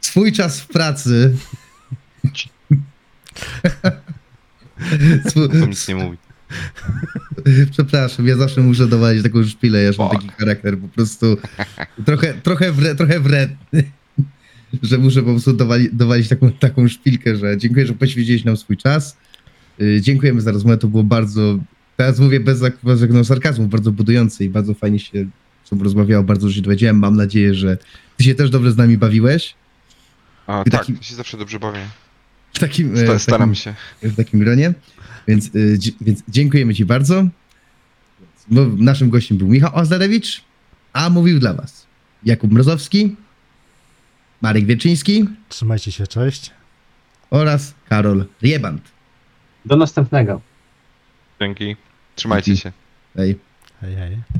[0.00, 1.36] swój czas w pracy.
[5.68, 6.16] Nic nie mówi.
[7.70, 11.36] przepraszam, ja zawsze muszę dowalić taką szpilę, ja mam taki charakter po prostu
[12.06, 13.90] trochę, trochę, wre, trochę wredny,
[14.82, 18.76] że muszę po prostu dowali, dowalić taką, taką szpilkę, że dziękuję, że poświęciłeś nam swój
[18.76, 19.16] czas.
[19.80, 21.58] Y, Dziękujemy za rozmowę, to było bardzo
[21.98, 25.26] Teraz mówię bez, żadnego sarkazmu, bardzo budujący i bardzo fajnie się
[25.64, 26.98] z tobą rozmawiało, bardzo dużo się dowiedziałem.
[26.98, 27.78] Mam nadzieję, że
[28.16, 29.54] ty się też dobrze z nami bawiłeś.
[30.46, 31.80] A, I tak, taki- ja się zawsze dobrze bawię.
[32.52, 33.74] W takim, e, Sta- w takim, Staram się.
[34.02, 34.74] w takim gronie.
[35.28, 37.24] Więc, y, dzie- więc dziękujemy Ci bardzo.
[38.76, 40.42] Naszym gościem był Michał Ozdarewicz,
[40.92, 41.86] a mówił dla Was
[42.24, 43.16] Jakub Mrozowski,
[44.42, 46.50] Marek Wieczyński Trzymajcie się, cześć.
[47.30, 48.82] oraz Karol Rieband.
[49.64, 50.40] Do następnego.
[51.40, 51.76] Dzięki.
[52.18, 52.62] Trzymajcie Dzięki.
[52.62, 52.72] się.
[53.16, 53.38] Hej.
[53.80, 54.38] Hej, hej.